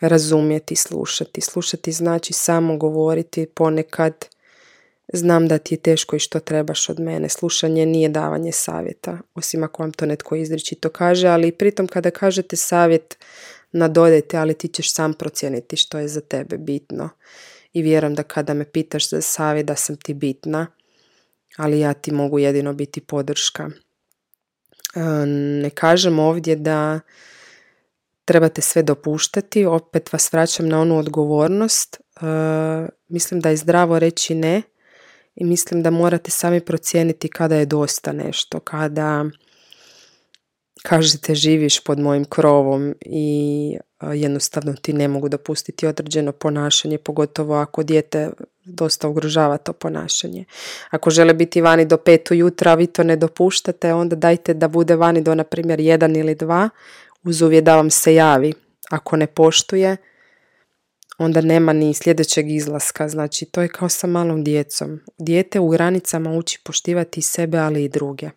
razumjeti, 0.00 0.76
slušati. 0.76 1.40
Slušati 1.40 1.92
znači 1.92 2.32
samo 2.32 2.76
govoriti 2.76 3.46
ponekad 3.54 4.26
Znam 5.12 5.48
da 5.48 5.58
ti 5.58 5.74
je 5.74 5.78
teško 5.78 6.16
i 6.16 6.18
što 6.18 6.40
trebaš 6.40 6.88
od 6.88 7.00
mene. 7.00 7.28
Slušanje 7.28 7.86
nije 7.86 8.08
davanje 8.08 8.52
savjeta, 8.52 9.18
osim 9.34 9.62
ako 9.62 9.82
vam 9.82 9.92
to 9.92 10.06
netko 10.06 10.36
izričito 10.36 10.88
kaže, 10.88 11.28
ali 11.28 11.52
pritom 11.52 11.86
kada 11.86 12.10
kažete 12.10 12.56
savjet 12.56 13.18
nadodajte, 13.72 14.36
ali 14.36 14.54
ti 14.54 14.68
ćeš 14.68 14.94
sam 14.94 15.14
procijeniti 15.14 15.76
što 15.76 15.98
je 15.98 16.08
za 16.08 16.20
tebe 16.20 16.58
bitno. 16.58 17.08
I 17.72 17.82
vjerujem 17.82 18.14
da 18.14 18.22
kada 18.22 18.54
me 18.54 18.64
pitaš 18.64 19.10
za 19.10 19.20
savjet 19.20 19.66
da 19.66 19.76
sam 19.76 19.96
ti 19.96 20.14
bitna, 20.14 20.66
ali 21.56 21.80
ja 21.80 21.94
ti 21.94 22.12
mogu 22.12 22.38
jedino 22.38 22.72
biti 22.72 23.00
podrška. 23.00 23.70
E, 24.94 25.00
ne 25.62 25.70
kažem 25.70 26.18
ovdje 26.18 26.56
da 26.56 27.00
trebate 28.24 28.60
sve 28.60 28.82
dopuštati, 28.82 29.64
opet 29.64 30.12
vas 30.12 30.32
vraćam 30.32 30.68
na 30.68 30.80
onu 30.80 30.98
odgovornost. 30.98 31.96
E, 31.96 32.24
mislim 33.08 33.40
da 33.40 33.50
je 33.50 33.56
zdravo 33.56 33.98
reći 33.98 34.34
ne, 34.34 34.62
i 35.34 35.44
mislim 35.44 35.82
da 35.82 35.90
morate 35.90 36.30
sami 36.30 36.60
procijeniti 36.60 37.28
kada 37.28 37.56
je 37.56 37.66
dosta 37.66 38.12
nešto, 38.12 38.60
kada 38.60 39.24
kažete 40.82 41.34
živiš 41.34 41.84
pod 41.84 41.98
mojim 41.98 42.24
krovom 42.24 42.94
i 43.00 43.76
jednostavno 44.12 44.72
ti 44.72 44.92
ne 44.92 45.08
mogu 45.08 45.28
dopustiti 45.28 45.86
određeno 45.86 46.32
ponašanje, 46.32 46.98
pogotovo 46.98 47.54
ako 47.54 47.82
dijete 47.82 48.30
dosta 48.64 49.08
ugrožava 49.08 49.58
to 49.58 49.72
ponašanje. 49.72 50.44
Ako 50.90 51.10
žele 51.10 51.34
biti 51.34 51.60
vani 51.60 51.84
do 51.84 51.96
pet 51.96 52.28
jutra, 52.30 52.70
a 52.70 52.74
vi 52.74 52.86
to 52.86 53.02
ne 53.02 53.16
dopuštate, 53.16 53.92
onda 53.94 54.16
dajte 54.16 54.54
da 54.54 54.68
bude 54.68 54.96
vani 54.96 55.22
do, 55.22 55.34
na 55.34 55.44
primjer, 55.44 55.80
jedan 55.80 56.16
ili 56.16 56.34
dva, 56.34 56.68
uz 57.24 57.42
uvjet 57.42 57.64
da 57.64 57.76
vam 57.76 57.90
se 57.90 58.14
javi. 58.14 58.52
Ako 58.90 59.16
ne 59.16 59.26
poštuje, 59.26 59.96
onda 61.18 61.40
nema 61.40 61.72
ni 61.72 61.94
sljedećeg 61.94 62.50
izlaska. 62.50 63.08
Znači, 63.08 63.44
to 63.44 63.62
je 63.62 63.68
kao 63.68 63.88
sa 63.88 64.06
malom 64.06 64.44
djecom. 64.44 65.00
Dijete 65.18 65.60
u 65.60 65.68
granicama 65.68 66.32
uči 66.32 66.60
poštivati 66.64 67.22
sebe, 67.22 67.58
ali 67.58 67.84
i 67.84 67.88
druge. 67.88 68.30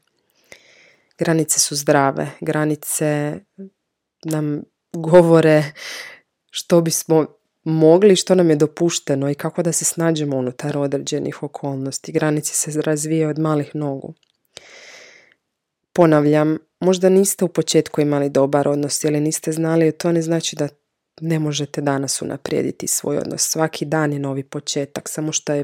Granice 1.18 1.60
su 1.60 1.76
zdrave. 1.76 2.28
Granice 2.42 3.40
nam 4.26 4.62
govore 4.94 5.64
što 6.50 6.82
bismo 6.82 7.26
mogli, 7.64 8.16
što 8.16 8.36
nam 8.36 8.50
je 8.50 8.56
dopušteno 8.56 9.30
i 9.30 9.36
kako 9.36 9.64
da 9.64 9.72
se 9.72 9.86
snađemo 9.86 10.38
unutar 10.38 10.78
određenih 10.78 11.44
okolnosti. 11.44 12.12
Granice 12.12 12.54
se 12.54 12.82
razvijaju 12.82 13.30
od 13.30 13.40
malih 13.40 13.76
nogu. 13.76 14.14
Ponavljam, 15.94 16.58
možda 16.80 17.10
niste 17.10 17.46
u 17.46 17.48
početku 17.48 18.02
imali 18.02 18.30
dobar 18.30 18.68
odnos 18.68 19.04
ili 19.04 19.20
niste 19.20 19.52
znali, 19.52 19.92
to 19.92 20.12
ne 20.12 20.22
znači 20.22 20.56
da 20.56 20.68
ne 21.22 21.40
možete 21.40 21.82
danas 21.82 22.22
unaprijediti 22.22 22.88
svoj 22.88 23.18
odnos. 23.18 23.42
Svaki 23.42 23.86
dan 23.86 24.14
je 24.14 24.20
novi 24.20 24.44
početak, 24.44 25.10
samo 25.10 25.32
što 25.32 25.54
je 25.54 25.64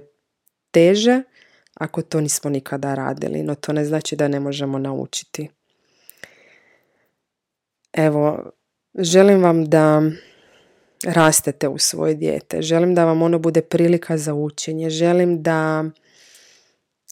teže 0.72 1.22
ako 1.74 2.02
to 2.02 2.22
nismo 2.22 2.50
nikada 2.50 2.96
radili, 2.96 3.44
no 3.44 3.56
to 3.56 3.74
ne 3.74 3.86
znači 3.86 4.16
da 4.16 4.28
ne 4.28 4.40
možemo 4.40 4.78
naučiti. 4.80 5.50
Evo, 7.94 8.52
želim 8.96 9.44
vam 9.44 9.66
da 9.66 10.02
rastete 11.04 11.68
u 11.68 11.78
svoje 11.78 12.16
dijete, 12.16 12.62
želim 12.62 12.96
da 12.96 13.06
vam 13.06 13.22
ono 13.22 13.40
bude 13.40 13.62
prilika 13.62 14.18
za 14.18 14.34
učenje, 14.34 14.90
želim 14.90 15.44
da 15.44 15.84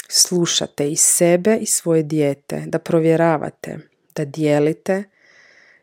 slušate 0.09 0.91
i 0.91 0.95
sebe 0.95 1.57
i 1.57 1.65
svoje 1.65 2.03
dijete, 2.03 2.63
da 2.67 2.79
provjeravate, 2.79 3.77
da 4.15 4.25
dijelite, 4.25 5.03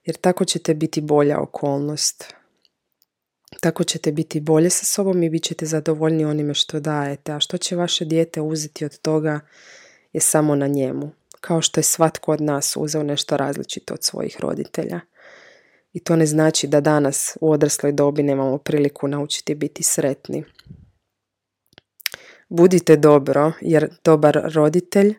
jer 0.05 0.17
tako 0.17 0.45
ćete 0.45 0.75
biti 0.75 1.01
bolja 1.01 1.41
okolnost. 1.41 2.35
Tako 3.61 3.85
ćete 3.85 4.13
biti 4.13 4.41
bolje 4.41 4.71
sa 4.71 4.85
sobom 4.85 5.23
i 5.23 5.31
bit 5.31 5.43
ćete 5.43 5.67
zadovoljni 5.67 6.25
onime 6.25 6.55
što 6.55 6.81
dajete. 6.81 7.33
A 7.33 7.41
što 7.41 7.59
će 7.59 7.77
vaše 7.77 8.05
dijete 8.05 8.41
uzeti 8.41 8.85
od 8.85 8.99
toga 8.99 9.41
je 10.13 10.21
samo 10.21 10.55
na 10.55 10.67
njemu. 10.67 11.11
Kao 11.41 11.63
što 11.63 11.81
je 11.81 11.85
svatko 11.85 12.33
od 12.33 12.41
nas 12.41 12.77
uzeo 12.77 13.03
nešto 13.03 13.37
različito 13.37 13.95
od 13.95 14.05
svojih 14.05 14.37
roditelja. 14.41 15.01
I 15.99 16.01
to 16.01 16.17
ne 16.17 16.27
znači 16.27 16.67
da 16.67 16.81
danas 16.81 17.37
u 17.41 17.51
odrasloj 17.51 17.93
dobi 17.93 18.23
nemamo 18.23 18.59
priliku 18.59 19.09
naučiti 19.09 19.55
biti 19.55 19.83
sretni. 19.83 20.45
Budite 22.49 22.97
dobro, 22.97 23.53
jer 23.61 23.91
dobar 24.05 24.41
roditelj 24.55 25.15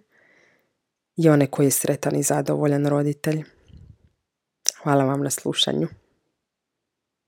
je 1.16 1.32
onaj 1.32 1.48
koji 1.48 1.68
je 1.68 1.72
sretan 1.72 2.16
i 2.16 2.24
zadovoljan 2.24 2.88
roditelj. 2.88 3.44
Hvala 4.84 5.04
vam 5.04 5.24
na 5.24 5.30
slušanju. 5.30 5.88